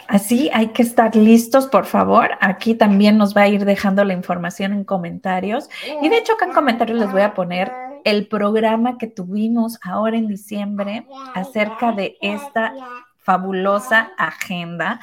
Así 0.08 0.50
hay 0.52 0.68
que 0.68 0.82
estar 0.82 1.16
listos, 1.16 1.66
por 1.66 1.86
favor. 1.86 2.30
Aquí 2.40 2.74
también 2.74 3.16
nos 3.16 3.34
va 3.34 3.42
a 3.42 3.48
ir 3.48 3.64
dejando 3.64 4.04
la 4.04 4.12
información 4.12 4.72
en 4.72 4.84
comentarios. 4.84 5.70
Y 6.02 6.08
de 6.08 6.18
hecho, 6.18 6.34
acá 6.34 6.46
en 6.46 6.52
comentarios 6.52 6.98
les 6.98 7.10
voy 7.10 7.22
a 7.22 7.34
poner 7.34 7.72
el 8.04 8.28
programa 8.28 8.98
que 8.98 9.06
tuvimos 9.06 9.78
ahora 9.82 10.18
en 10.18 10.28
diciembre 10.28 11.06
acerca 11.34 11.92
de 11.92 12.18
esta 12.20 12.74
fabulosa 13.18 14.12
agenda 14.18 15.00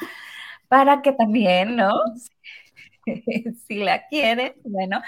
para 0.68 1.02
que 1.02 1.12
también, 1.12 1.76
¿no? 1.76 1.92
si 3.66 3.76
la 3.78 4.06
quieren, 4.06 4.54
bueno. 4.64 5.02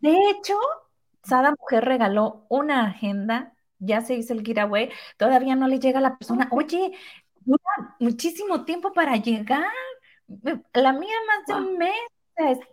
De 0.00 0.16
hecho, 0.30 0.54
Sada 1.22 1.54
Mujer 1.56 1.84
regaló 1.84 2.44
una 2.48 2.86
agenda 2.86 3.52
ya 3.80 4.02
se 4.02 4.14
hizo 4.14 4.34
el 4.34 4.44
giveaway, 4.44 4.90
todavía 5.16 5.56
no 5.56 5.66
le 5.66 5.80
llega 5.80 5.98
a 5.98 6.02
la 6.02 6.18
persona, 6.18 6.48
oye, 6.52 6.92
dura 7.50 7.96
muchísimo 7.98 8.64
tiempo 8.64 8.92
para 8.92 9.16
llegar. 9.16 9.64
La 10.74 10.92
mía 10.92 11.16
más 11.26 11.46
de 11.46 11.54
un 11.54 11.78
mes. 11.78 11.94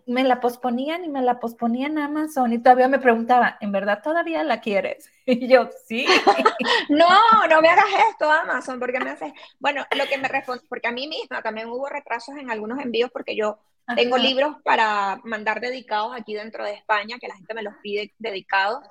Me 0.06 0.24
la 0.24 0.40
posponían 0.40 1.04
y 1.04 1.10
me 1.10 1.22
la 1.22 1.42
posponían 1.42 1.98
Amazon 1.98 2.54
y 2.54 2.60
todavía 2.60 2.88
me 2.88 3.00
preguntaba, 3.00 3.58
¿en 3.60 3.74
verdad 3.74 4.02
todavía 4.02 4.42
la 4.44 4.62
quieres? 4.62 5.12
Y 5.26 5.50
yo, 5.50 5.70
sí. 5.86 6.06
no, 6.90 7.10
no 7.50 7.62
me 7.62 7.68
hagas 7.68 7.86
esto, 8.10 8.32
Amazon, 8.32 8.80
porque 8.80 9.02
me 9.02 9.10
haces. 9.10 9.34
Bueno, 9.60 9.86
lo 9.98 10.06
que 10.06 10.18
me 10.18 10.30
responde, 10.30 10.64
porque 10.70 10.88
a 10.88 10.94
mí 10.94 11.10
misma 11.10 11.42
también 11.42 11.68
hubo 11.68 11.90
retrasos 11.90 12.38
en 12.38 12.50
algunos 12.50 12.80
envíos 12.80 13.12
porque 13.12 13.36
yo 13.36 13.60
tengo 13.96 14.18
libros 14.18 14.58
para 14.64 15.20
mandar 15.24 15.62
dedicados 15.62 16.14
aquí 16.16 16.34
dentro 16.34 16.66
de 16.66 16.74
España, 16.74 17.18
que 17.20 17.28
la 17.28 17.36
gente 17.36 17.54
me 17.54 17.64
los 17.64 17.74
pide 17.82 18.14
dedicados. 18.20 18.84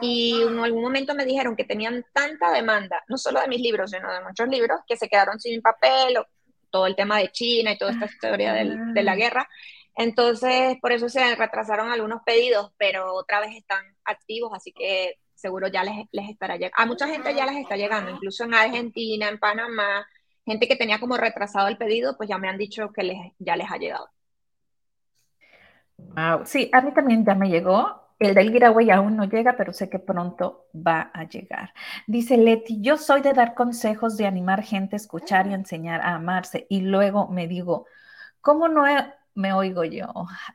Y 0.00 0.42
en 0.42 0.58
algún 0.58 0.82
momento 0.82 1.14
me 1.14 1.24
dijeron 1.24 1.56
que 1.56 1.64
tenían 1.64 2.04
tanta 2.12 2.52
demanda, 2.52 3.02
no 3.08 3.16
solo 3.16 3.40
de 3.40 3.48
mis 3.48 3.60
libros, 3.60 3.90
sino 3.90 4.12
de 4.12 4.22
muchos 4.22 4.48
libros, 4.48 4.80
que 4.86 4.96
se 4.96 5.08
quedaron 5.08 5.40
sin 5.40 5.62
papel, 5.62 6.18
o 6.18 6.26
todo 6.70 6.86
el 6.86 6.96
tema 6.96 7.18
de 7.18 7.30
China 7.30 7.72
y 7.72 7.78
toda 7.78 7.92
esta 7.92 8.06
historia 8.06 8.52
de 8.54 9.02
la 9.02 9.14
guerra. 9.16 9.48
Entonces, 9.94 10.78
por 10.80 10.92
eso 10.92 11.08
se 11.08 11.34
retrasaron 11.36 11.90
algunos 11.90 12.22
pedidos, 12.24 12.72
pero 12.78 13.14
otra 13.14 13.40
vez 13.40 13.54
están 13.54 13.84
activos, 14.04 14.52
así 14.54 14.72
que 14.72 15.18
seguro 15.34 15.68
ya 15.68 15.84
les, 15.84 16.06
les 16.12 16.30
estará 16.30 16.54
llegando. 16.54 16.76
A 16.78 16.86
mucha 16.86 17.06
gente 17.08 17.34
ya 17.34 17.46
les 17.46 17.56
está 17.56 17.76
llegando, 17.76 18.10
incluso 18.10 18.44
en 18.44 18.54
Argentina, 18.54 19.28
en 19.28 19.38
Panamá, 19.38 20.06
gente 20.46 20.66
que 20.66 20.76
tenía 20.76 20.98
como 20.98 21.16
retrasado 21.16 21.68
el 21.68 21.76
pedido, 21.76 22.16
pues 22.16 22.28
ya 22.28 22.38
me 22.38 22.48
han 22.48 22.58
dicho 22.58 22.90
que 22.92 23.02
les, 23.02 23.32
ya 23.38 23.56
les 23.56 23.70
ha 23.70 23.76
llegado. 23.76 24.08
Wow. 25.98 26.42
Sí, 26.44 26.70
a 26.72 26.80
mí 26.82 26.92
también 26.92 27.24
ya 27.24 27.34
me 27.34 27.48
llegó. 27.48 28.00
El 28.18 28.34
del 28.34 28.52
giveaway 28.52 28.90
aún 28.90 29.16
no 29.16 29.24
llega, 29.24 29.56
pero 29.56 29.72
sé 29.72 29.88
que 29.90 29.98
pronto 29.98 30.66
va 30.74 31.10
a 31.12 31.24
llegar. 31.24 31.72
Dice 32.06 32.36
Leti, 32.36 32.80
yo 32.80 32.96
soy 32.96 33.20
de 33.20 33.32
dar 33.32 33.54
consejos, 33.54 34.16
de 34.16 34.26
animar 34.26 34.62
gente 34.62 34.94
a 34.94 34.98
escuchar 34.98 35.48
y 35.48 35.54
enseñar 35.54 36.00
a 36.02 36.14
amarse. 36.14 36.66
Y 36.70 36.82
luego 36.82 37.26
me 37.28 37.48
digo, 37.48 37.86
¿cómo 38.40 38.68
no 38.68 38.84
me 39.34 39.52
oigo 39.52 39.84
yo? 39.84 40.06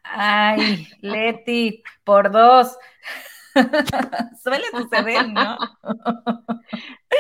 Ay, 0.04 0.88
Leti, 1.02 1.84
por 2.06 2.32
dos. 2.32 2.78
Suele 4.43 4.65
suceder, 4.76 5.28
¿no? 5.30 5.58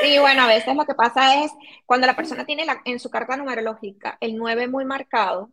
sí, 0.01 0.19
bueno, 0.19 0.43
a 0.43 0.47
veces 0.47 0.75
lo 0.75 0.85
que 0.85 0.95
pasa 0.95 1.43
es 1.43 1.51
cuando 1.85 2.07
la 2.07 2.15
persona 2.15 2.45
tiene 2.45 2.65
en 2.85 2.99
su 2.99 3.09
carta 3.09 3.37
numerológica 3.37 4.17
el 4.21 4.35
9 4.37 4.67
muy 4.67 4.85
marcado, 4.85 5.51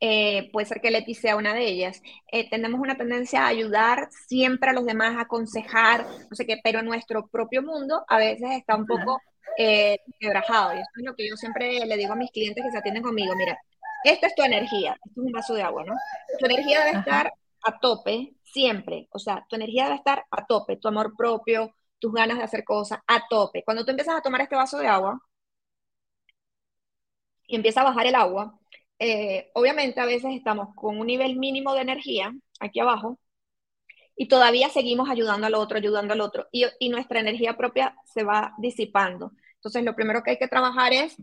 eh, 0.00 0.50
puede 0.52 0.66
ser 0.66 0.80
que 0.80 0.90
Leti 0.90 1.14
sea 1.14 1.36
una 1.36 1.54
de 1.54 1.66
ellas, 1.66 2.02
eh, 2.30 2.48
tenemos 2.50 2.80
una 2.80 2.96
tendencia 2.96 3.44
a 3.44 3.48
ayudar 3.48 4.08
siempre 4.28 4.70
a 4.70 4.72
los 4.72 4.84
demás, 4.84 5.16
a 5.16 5.22
aconsejar, 5.22 6.06
no 6.30 6.36
sé 6.36 6.46
qué, 6.46 6.58
pero 6.62 6.82
nuestro 6.82 7.28
propio 7.28 7.62
mundo 7.62 8.04
a 8.08 8.18
veces 8.18 8.50
está 8.52 8.76
un 8.76 8.86
poco 8.86 9.20
eh, 9.56 9.98
quebrajado. 10.20 10.74
Y 10.74 10.80
esto 10.80 10.92
es 10.96 11.04
lo 11.04 11.14
que 11.14 11.28
yo 11.28 11.36
siempre 11.36 11.84
le 11.86 11.96
digo 11.96 12.12
a 12.12 12.16
mis 12.16 12.30
clientes 12.30 12.62
que 12.64 12.70
se 12.70 12.78
atienden 12.78 13.02
conmigo, 13.02 13.34
mira, 13.36 13.58
esta 14.04 14.26
es 14.26 14.34
tu 14.34 14.42
energía, 14.42 14.92
esto 15.04 15.20
es 15.20 15.26
un 15.26 15.32
vaso 15.32 15.54
de 15.54 15.62
agua, 15.62 15.84
¿no? 15.84 15.94
Tu 16.38 16.46
energía 16.46 16.84
debe 16.84 16.98
estar 16.98 17.32
a 17.64 17.78
tope 17.78 18.34
siempre, 18.44 19.08
o 19.10 19.18
sea, 19.18 19.44
tu 19.48 19.56
energía 19.56 19.84
debe 19.84 19.96
estar 19.96 20.24
a 20.30 20.46
tope, 20.46 20.76
tu 20.76 20.88
amor 20.88 21.14
propio, 21.16 21.74
tus 21.98 22.12
ganas 22.12 22.38
de 22.38 22.44
hacer 22.44 22.64
cosas 22.64 23.00
a 23.06 23.26
tope. 23.28 23.64
Cuando 23.64 23.84
tú 23.84 23.90
empiezas 23.90 24.16
a 24.16 24.22
tomar 24.22 24.40
este 24.42 24.56
vaso 24.56 24.78
de 24.78 24.86
agua 24.86 25.20
y 27.46 27.56
empieza 27.56 27.80
a 27.80 27.84
bajar 27.84 28.06
el 28.06 28.14
agua, 28.14 28.58
eh, 28.98 29.50
obviamente 29.54 30.00
a 30.00 30.06
veces 30.06 30.32
estamos 30.34 30.74
con 30.74 30.98
un 30.98 31.06
nivel 31.06 31.36
mínimo 31.36 31.74
de 31.74 31.82
energía 31.82 32.32
aquí 32.60 32.80
abajo 32.80 33.18
y 34.16 34.28
todavía 34.28 34.68
seguimos 34.70 35.10
ayudando 35.10 35.46
al 35.46 35.54
otro, 35.54 35.76
ayudando 35.76 36.14
al 36.14 36.20
otro 36.20 36.46
y, 36.52 36.64
y 36.78 36.88
nuestra 36.88 37.20
energía 37.20 37.56
propia 37.56 37.94
se 38.04 38.24
va 38.24 38.54
disipando. 38.58 39.32
Entonces 39.56 39.84
lo 39.84 39.94
primero 39.94 40.22
que 40.22 40.32
hay 40.32 40.38
que 40.38 40.48
trabajar 40.48 40.92
es 40.92 41.16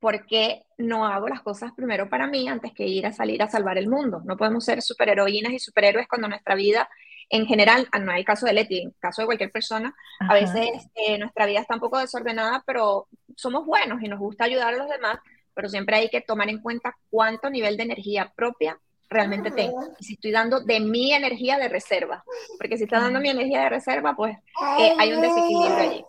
por 0.00 0.26
qué 0.26 0.64
no 0.78 1.06
hago 1.06 1.28
las 1.28 1.42
cosas 1.42 1.72
primero 1.76 2.08
para 2.08 2.26
mí 2.26 2.48
antes 2.48 2.72
que 2.72 2.86
ir 2.86 3.06
a 3.06 3.12
salir 3.12 3.40
a 3.42 3.48
salvar 3.48 3.78
el 3.78 3.88
mundo. 3.88 4.20
No 4.24 4.36
podemos 4.36 4.64
ser 4.64 4.82
superheroínas 4.82 5.52
y 5.52 5.60
superhéroes 5.60 6.08
cuando 6.08 6.28
nuestra 6.28 6.56
vida 6.56 6.88
en 7.32 7.46
general, 7.46 7.88
no 8.02 8.12
hay 8.12 8.24
caso 8.24 8.44
de 8.44 8.52
Leti, 8.52 8.82
en 8.82 8.88
el 8.88 8.94
caso 8.98 9.22
de 9.22 9.26
cualquier 9.26 9.50
persona, 9.50 9.94
a 10.20 10.34
veces 10.34 10.68
eh, 10.94 11.16
nuestra 11.18 11.46
vida 11.46 11.60
está 11.60 11.74
un 11.74 11.80
poco 11.80 11.98
desordenada, 11.98 12.62
pero 12.66 13.08
somos 13.36 13.64
buenos 13.64 14.02
y 14.02 14.08
nos 14.08 14.18
gusta 14.18 14.44
ayudar 14.44 14.74
a 14.74 14.76
los 14.76 14.88
demás, 14.88 15.18
pero 15.54 15.68
siempre 15.68 15.96
hay 15.96 16.08
que 16.08 16.20
tomar 16.20 16.48
en 16.48 16.60
cuenta 16.60 16.96
cuánto 17.10 17.50
nivel 17.50 17.76
de 17.76 17.84
energía 17.84 18.32
propia 18.34 18.78
realmente 19.08 19.50
tengo. 19.50 19.84
Y 19.98 20.04
si 20.04 20.14
estoy 20.14 20.30
dando 20.30 20.60
de 20.60 20.80
mi 20.80 21.12
energía 21.12 21.58
de 21.58 21.68
reserva, 21.68 22.24
porque 22.58 22.76
si 22.76 22.84
está 22.84 23.00
dando 23.00 23.20
mi 23.20 23.28
energía 23.28 23.62
de 23.62 23.68
reserva, 23.68 24.14
pues 24.16 24.36
eh, 24.78 24.94
hay 24.98 25.12
un 25.12 25.20
desequilibrio 25.20 25.76
allí. 25.76 26.04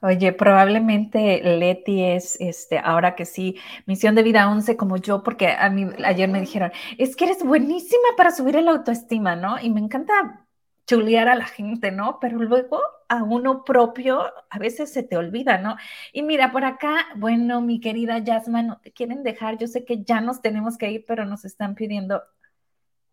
Oye, 0.00 0.32
probablemente 0.32 1.42
Leti 1.42 2.04
es, 2.04 2.40
este, 2.40 2.78
ahora 2.78 3.16
que 3.16 3.24
sí, 3.24 3.58
misión 3.84 4.14
de 4.14 4.22
vida 4.22 4.48
11 4.48 4.76
como 4.76 4.96
yo, 4.96 5.24
porque 5.24 5.48
a 5.48 5.68
mí 5.70 5.88
ayer 6.04 6.28
me 6.28 6.40
dijeron, 6.40 6.70
es 6.98 7.16
que 7.16 7.24
eres 7.24 7.42
buenísima 7.42 8.08
para 8.16 8.30
subir 8.30 8.54
el 8.56 8.68
autoestima, 8.68 9.34
¿no? 9.34 9.58
Y 9.60 9.70
me 9.70 9.80
encanta 9.80 10.46
chulear 10.86 11.28
a 11.28 11.34
la 11.34 11.46
gente, 11.46 11.90
¿no? 11.90 12.18
Pero 12.20 12.38
luego 12.38 12.80
a 13.08 13.22
uno 13.22 13.64
propio 13.64 14.22
a 14.50 14.58
veces 14.58 14.92
se 14.92 15.02
te 15.02 15.16
olvida, 15.16 15.58
¿no? 15.58 15.76
Y 16.12 16.22
mira, 16.22 16.52
por 16.52 16.64
acá, 16.64 17.06
bueno, 17.16 17.60
mi 17.60 17.80
querida 17.80 18.18
Yasma, 18.18 18.62
no 18.62 18.78
te 18.80 18.92
quieren 18.92 19.22
dejar, 19.22 19.58
yo 19.58 19.66
sé 19.66 19.84
que 19.84 20.04
ya 20.04 20.20
nos 20.20 20.42
tenemos 20.42 20.78
que 20.78 20.90
ir, 20.90 21.04
pero 21.06 21.24
nos 21.24 21.44
están 21.44 21.74
pidiendo, 21.74 22.22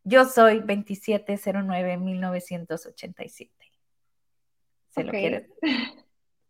yo 0.03 0.25
soy 0.25 0.59
2709-1987. 0.61 3.51
¿Se 4.89 5.03
lo 5.03 5.11
quieres? 5.11 5.49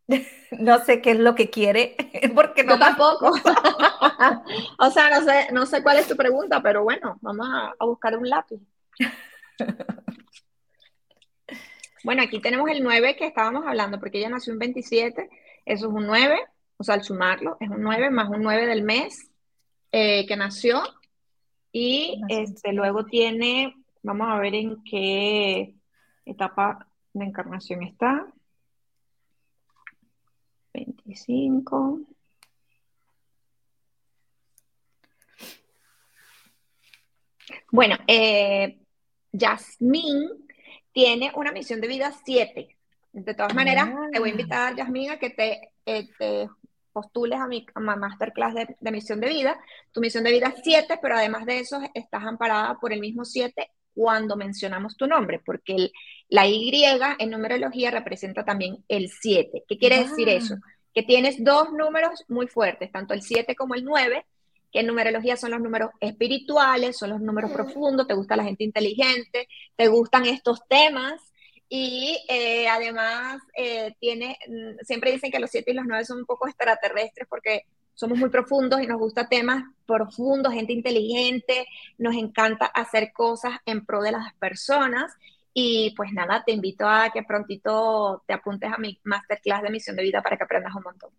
no 0.52 0.80
sé 0.80 1.02
qué 1.02 1.12
es 1.12 1.20
lo 1.20 1.36
que 1.36 1.50
quiere, 1.50 1.96
porque 2.36 2.64
no 2.64 2.78
tampoco. 2.78 3.32
o 4.80 4.92
sea, 4.92 5.10
no 5.10 5.26
sé, 5.26 5.48
no 5.52 5.66
sé 5.66 5.84
cuál 5.84 5.98
es 5.98 6.08
tu 6.08 6.16
pregunta, 6.16 6.62
pero 6.62 6.84
bueno, 6.84 7.18
vamos 7.22 7.48
a, 7.52 7.74
buscar 7.86 8.18
un 8.18 8.30
lápiz. 8.30 8.60
Bueno, 12.06 12.22
aquí 12.22 12.40
tenemos 12.40 12.70
el 12.70 12.84
9 12.84 13.16
que 13.16 13.26
estábamos 13.26 13.66
hablando, 13.66 14.00
porque 14.00 14.20
ella 14.20 14.30
nació 14.30 14.54
un 14.54 14.60
27, 14.60 15.28
eso 15.66 15.88
es 15.88 15.92
un 15.92 16.06
9, 16.06 16.40
o 16.78 16.84
sea, 16.84 16.94
al 16.94 17.04
sumarlo, 17.04 17.58
es 17.60 17.68
un 17.68 17.82
9 17.82 18.12
más 18.12 18.30
un 18.30 18.44
9 18.44 18.68
del 18.68 18.84
mes 18.84 19.32
eh, 19.92 20.28
que 20.28 20.36
nació, 20.36 20.84
y 21.72 22.22
este, 22.30 22.74
luego 22.74 23.06
tiene, 23.06 23.76
vamos 24.04 24.28
a 24.30 24.38
ver 24.38 24.54
en 24.54 24.84
qué 24.84 25.74
etapa 26.26 26.88
de 27.12 27.26
encarnación 27.26 27.82
está. 27.82 28.32
25. 30.74 32.02
Bueno, 37.72 37.98
eh, 38.08 38.80
Yasmín 39.32 40.45
tiene 40.96 41.30
una 41.36 41.52
misión 41.52 41.82
de 41.82 41.90
vida 41.90 42.14
7. 42.24 42.78
De 43.12 43.34
todas 43.34 43.54
maneras, 43.54 43.90
te 44.14 44.20
voy 44.20 44.30
a 44.30 44.32
ah. 44.32 44.36
invitar, 44.36 44.76
Yasmín, 44.78 45.12
a 45.12 45.20
que 45.20 45.30
te, 45.30 45.74
eh, 45.86 46.48
postules 46.94 47.38
a 47.38 47.48
mi, 47.48 47.66
masterclass 47.76 48.54
de, 48.54 48.78
de, 48.80 48.92
misión 48.92 49.20
de 49.20 49.28
vida. 49.28 49.60
Tu 49.92 50.00
misión 50.00 50.24
de 50.24 50.32
vida 50.32 50.48
es 50.48 50.62
7, 50.64 50.98
pero 51.02 51.18
además 51.18 51.46
de 51.46 51.60
eso, 51.60 51.82
estás 51.94 52.24
amparada 52.24 52.80
por 52.80 52.94
el 52.94 53.02
mismo 53.02 53.26
7 53.26 53.70
cuando 53.94 54.38
mencionamos 54.38 54.96
tu 54.96 55.06
nombre, 55.06 55.42
porque 55.46 55.92
la 56.30 56.48
Y 56.48 56.72
en 57.20 57.30
numerología 57.30 57.92
representa 57.92 58.46
también 58.46 58.86
el 58.88 59.10
7. 59.10 59.66
¿Qué 59.68 59.78
quiere 59.78 60.00
decir 60.00 60.30
eso? 60.30 60.56
Ah. 60.56 60.68
Que 60.94 61.04
tienes 61.04 61.44
dos 61.44 61.74
números 61.74 62.24
muy 62.30 62.48
fuertes, 62.48 62.90
tanto 62.90 63.14
el 63.14 63.22
7 63.22 63.54
como 63.58 63.76
el 63.76 63.84
9, 63.84 64.26
que 64.76 64.82
en 64.82 64.88
numerología 64.88 65.38
son 65.38 65.52
los 65.52 65.62
números 65.62 65.92
espirituales, 66.02 66.98
son 66.98 67.12
los 67.12 67.22
números 67.22 67.50
profundos, 67.50 68.08
te 68.08 68.14
gusta 68.14 68.36
la 68.36 68.44
gente 68.44 68.66
inteligente, 68.66 69.48
te 69.74 69.88
gustan 69.88 70.26
estos 70.26 70.68
temas. 70.68 71.32
Y 71.70 72.20
eh, 72.28 72.68
además, 72.68 73.42
eh, 73.56 73.96
tiene, 74.02 74.38
mm, 74.46 74.84
siempre 74.84 75.14
dicen 75.14 75.32
que 75.32 75.40
los 75.40 75.50
7 75.50 75.72
y 75.72 75.76
los 75.76 75.86
9 75.86 76.04
son 76.04 76.18
un 76.18 76.26
poco 76.26 76.50
extraterrestres 76.50 77.26
porque 77.30 77.62
somos 77.94 78.18
muy 78.18 78.30
profundos 78.30 78.82
y 78.82 78.88
nos 78.88 79.00
gusta 79.00 79.30
temas 79.30 79.64
profundos, 79.86 80.54
gente 80.54 80.74
inteligente, 80.74 81.66
nos 81.98 82.14
encanta 82.16 82.66
hacer 82.66 83.14
cosas 83.14 83.54
en 83.66 83.86
pro 83.86 84.02
de 84.02 84.12
las 84.12 84.34
personas. 84.34 85.14
Y 85.54 85.94
pues 85.96 86.12
nada, 86.12 86.44
te 86.46 86.52
invito 86.52 86.86
a 86.86 87.12
que 87.14 87.24
prontito 87.24 88.24
te 88.28 88.34
apuntes 88.34 88.74
a 88.74 88.78
mi 88.78 89.00
masterclass 89.06 89.62
de 89.62 89.70
misión 89.70 89.96
de 89.96 90.04
vida 90.04 90.22
para 90.22 90.36
que 90.36 90.44
aprendas 90.44 90.76
un 90.76 90.84
montón. 90.84 91.12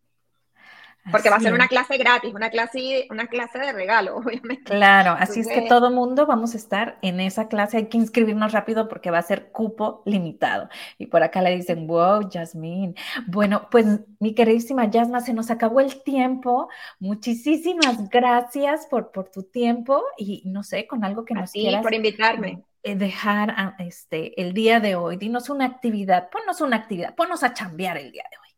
Porque 1.10 1.30
va 1.30 1.36
a 1.36 1.40
ser 1.40 1.52
una 1.52 1.68
clase 1.68 1.96
gratis, 1.98 2.34
una 2.34 2.50
clase, 2.50 3.06
una 3.10 3.26
clase 3.26 3.58
de 3.58 3.72
regalo, 3.72 4.16
obviamente. 4.18 4.64
Claro, 4.64 5.16
así 5.18 5.40
es 5.40 5.48
que 5.48 5.62
todo 5.62 5.90
mundo 5.90 6.26
vamos 6.26 6.54
a 6.54 6.56
estar 6.56 6.98
en 7.02 7.20
esa 7.20 7.48
clase. 7.48 7.76
Hay 7.76 7.86
que 7.86 7.98
inscribirnos 7.98 8.52
rápido 8.52 8.88
porque 8.88 9.10
va 9.10 9.18
a 9.18 9.22
ser 9.22 9.50
cupo 9.50 10.02
limitado. 10.04 10.68
Y 10.98 11.06
por 11.06 11.22
acá 11.22 11.42
le 11.42 11.54
dicen, 11.56 11.86
wow, 11.86 12.28
Jasmine. 12.32 12.94
Bueno, 13.26 13.68
pues 13.70 13.86
mi 14.18 14.34
queridísima 14.34 14.86
Yasma, 14.86 15.20
se 15.20 15.32
nos 15.32 15.50
acabó 15.50 15.80
el 15.80 16.02
tiempo. 16.02 16.68
Muchísimas 16.98 18.08
gracias 18.08 18.86
por, 18.86 19.10
por 19.10 19.30
tu 19.30 19.44
tiempo 19.44 20.02
y 20.16 20.42
no 20.46 20.62
sé, 20.62 20.86
con 20.86 21.04
algo 21.04 21.24
que 21.24 21.34
nos 21.34 21.50
sí, 21.50 21.68
por 21.82 21.94
invitarme 21.94 22.62
eh, 22.82 22.94
dejar 22.94 23.74
este, 23.80 24.40
el 24.40 24.52
día 24.52 24.78
de 24.78 24.94
hoy. 24.94 25.16
Dinos 25.16 25.50
una 25.50 25.64
actividad, 25.64 26.30
ponnos 26.30 26.60
una 26.60 26.76
actividad, 26.76 27.16
ponnos 27.16 27.42
a 27.42 27.52
chambear 27.52 27.96
el 27.96 28.12
día 28.12 28.24
de 28.30 28.36
hoy. 28.36 28.55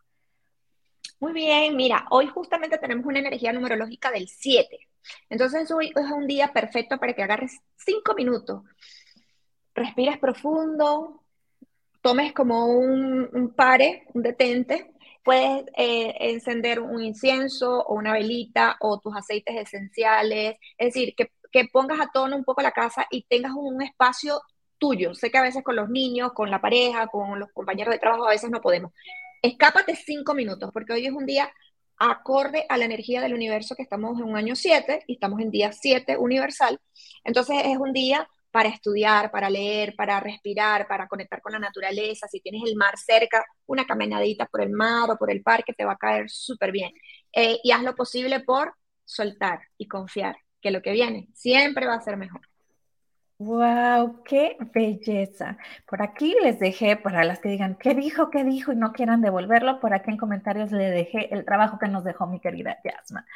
Muy 1.21 1.33
bien, 1.33 1.77
mira, 1.77 2.07
hoy 2.11 2.29
justamente 2.29 2.79
tenemos 2.79 3.05
una 3.05 3.19
energía 3.19 3.53
numerológica 3.53 4.11
del 4.13 4.29
7. 4.29 4.89
Entonces 5.29 5.71
hoy 5.73 5.89
es 5.95 6.11
un 6.13 6.27
día 6.29 6.53
perfecto 6.53 6.99
para 6.99 7.13
que 7.13 7.23
agarres 7.25 7.59
5 7.77 8.15
minutos. 8.15 8.63
Respires 9.75 10.19
profundo, 10.19 11.25
tomes 12.03 12.33
como 12.33 12.67
un, 12.67 13.53
pare, 13.57 14.05
un 14.15 14.23
detente. 14.23 14.93
Puedes 15.25 15.65
eh, 15.77 16.15
encender 16.21 16.81
un 16.81 17.03
incienso 17.03 17.83
o 17.83 17.95
una 17.95 18.13
velita 18.13 18.77
o 18.81 19.01
tus 19.01 19.17
aceites 19.17 19.57
esenciales. 19.57 20.57
Es 20.79 20.95
decir, 20.95 21.15
que, 21.17 21.33
que 21.51 21.67
pongas 21.73 22.01
a 22.01 22.11
tono 22.13 22.37
un 22.37 22.45
poco 22.45 22.63
la 22.63 22.73
casa 22.73 23.07
y 23.11 23.25
tengas 23.25 23.53
un 23.55 23.83
espacio 23.83 24.41
tuyo. 24.79 25.15
Sé 25.15 25.31
que 25.33 25.39
a 25.39 25.43
veces 25.43 25.65
con 25.65 25.75
los 25.75 25.89
niños, 25.91 26.33
con 26.33 26.51
la 26.51 26.61
pareja, 26.61 27.09
con 27.09 27.41
los 27.41 27.51
compañeros 27.53 27.93
de 27.93 27.99
trabajo, 27.99 28.27
a 28.27 28.31
veces 28.31 28.51
no 28.51 28.61
podemos 28.61 28.93
escápate 29.43 29.97
cinco 29.97 30.35
minutos, 30.35 30.71
porque 30.73 30.93
hoy 30.93 31.07
es 31.07 31.13
un 31.13 31.27
día 31.27 31.51
acorde 31.99 32.65
a 32.69 32.77
la 32.77 32.85
energía 32.85 33.21
del 33.21 33.35
universo 33.35 33.75
que 33.75 33.83
estamos 33.83 34.19
en 34.19 34.25
un 34.27 34.37
año 34.37 34.55
7 34.57 35.03
y 35.07 35.15
estamos 35.15 35.41
en 35.41 35.51
día 35.51 35.73
7 35.73 36.17
universal. 36.17 36.79
Entonces 37.25 37.57
es 37.65 37.77
un 37.79 37.93
día 37.93 38.29
para 38.51 38.69
estudiar, 38.69 39.31
para 39.31 39.51
leer, 39.51 39.95
para 39.97 40.21
respirar, 40.21 40.87
para 40.89 41.09
conectar 41.09 41.41
con 41.43 41.53
la 41.53 41.59
naturaleza. 41.59 42.29
Si 42.29 42.41
tienes 42.41 42.63
el 42.67 42.77
mar 42.77 42.97
cerca, 42.99 43.45
una 43.67 43.85
caminadita 43.87 44.47
por 44.47 44.63
el 44.63 44.71
mar 44.71 45.11
o 45.11 45.17
por 45.19 45.31
el 45.31 45.43
parque 45.43 45.75
te 45.75 45.85
va 45.85 45.93
a 45.93 45.97
caer 45.99 46.31
súper 46.31 46.73
bien. 46.73 46.93
eh, 47.33 47.59
y 47.63 47.73
haz 47.73 47.83
lo 47.83 47.95
posible 47.95 48.41
por 48.41 48.75
soltar 49.05 49.61
y 49.79 49.89
confiar 49.89 50.37
que 50.61 50.71
lo 50.71 50.83
que 50.83 50.93
viene 50.93 51.29
siempre 51.35 51.87
va 51.87 51.95
a 51.95 52.01
ser 52.01 52.17
mejor. 52.17 52.48
¡Wow! 53.41 54.25
¡Qué 54.25 54.57
belleza! 54.75 55.59
Por 55.87 56.03
aquí 56.03 56.35
les 56.43 56.59
dejé, 56.59 56.97
para 56.97 57.23
las 57.23 57.39
que 57.39 57.49
digan, 57.49 57.77
¿qué 57.77 57.95
dijo? 57.95 58.31
¿Qué 58.31 58.43
dijo? 58.43 58.73
Y 58.73 58.77
no 58.77 58.93
quieran 58.93 59.21
devolverlo, 59.21 59.79
por 59.79 59.95
aquí 59.95 60.11
en 60.11 60.17
comentarios 60.17 60.73
le 60.73 60.91
dejé 60.91 61.33
el 61.33 61.45
trabajo 61.45 61.79
que 61.79 61.87
nos 61.87 62.03
dejó 62.03 62.27
mi 62.27 62.41
querida 62.41 62.79
Yasma. 62.83 63.27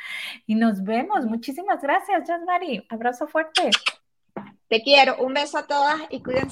Y 0.47 0.57
nos 0.57 0.83
vemos. 0.83 1.24
Muchísimas 1.26 1.81
gracias, 1.81 2.26
Yasmari. 2.26 2.85
Abrazo 2.89 3.29
fuerte. 3.29 3.70
Te 4.68 4.83
quiero. 4.83 5.16
Un 5.18 5.35
beso 5.35 5.59
a 5.59 5.66
todas 5.68 6.01
y 6.11 6.20
cuídense. 6.20 6.51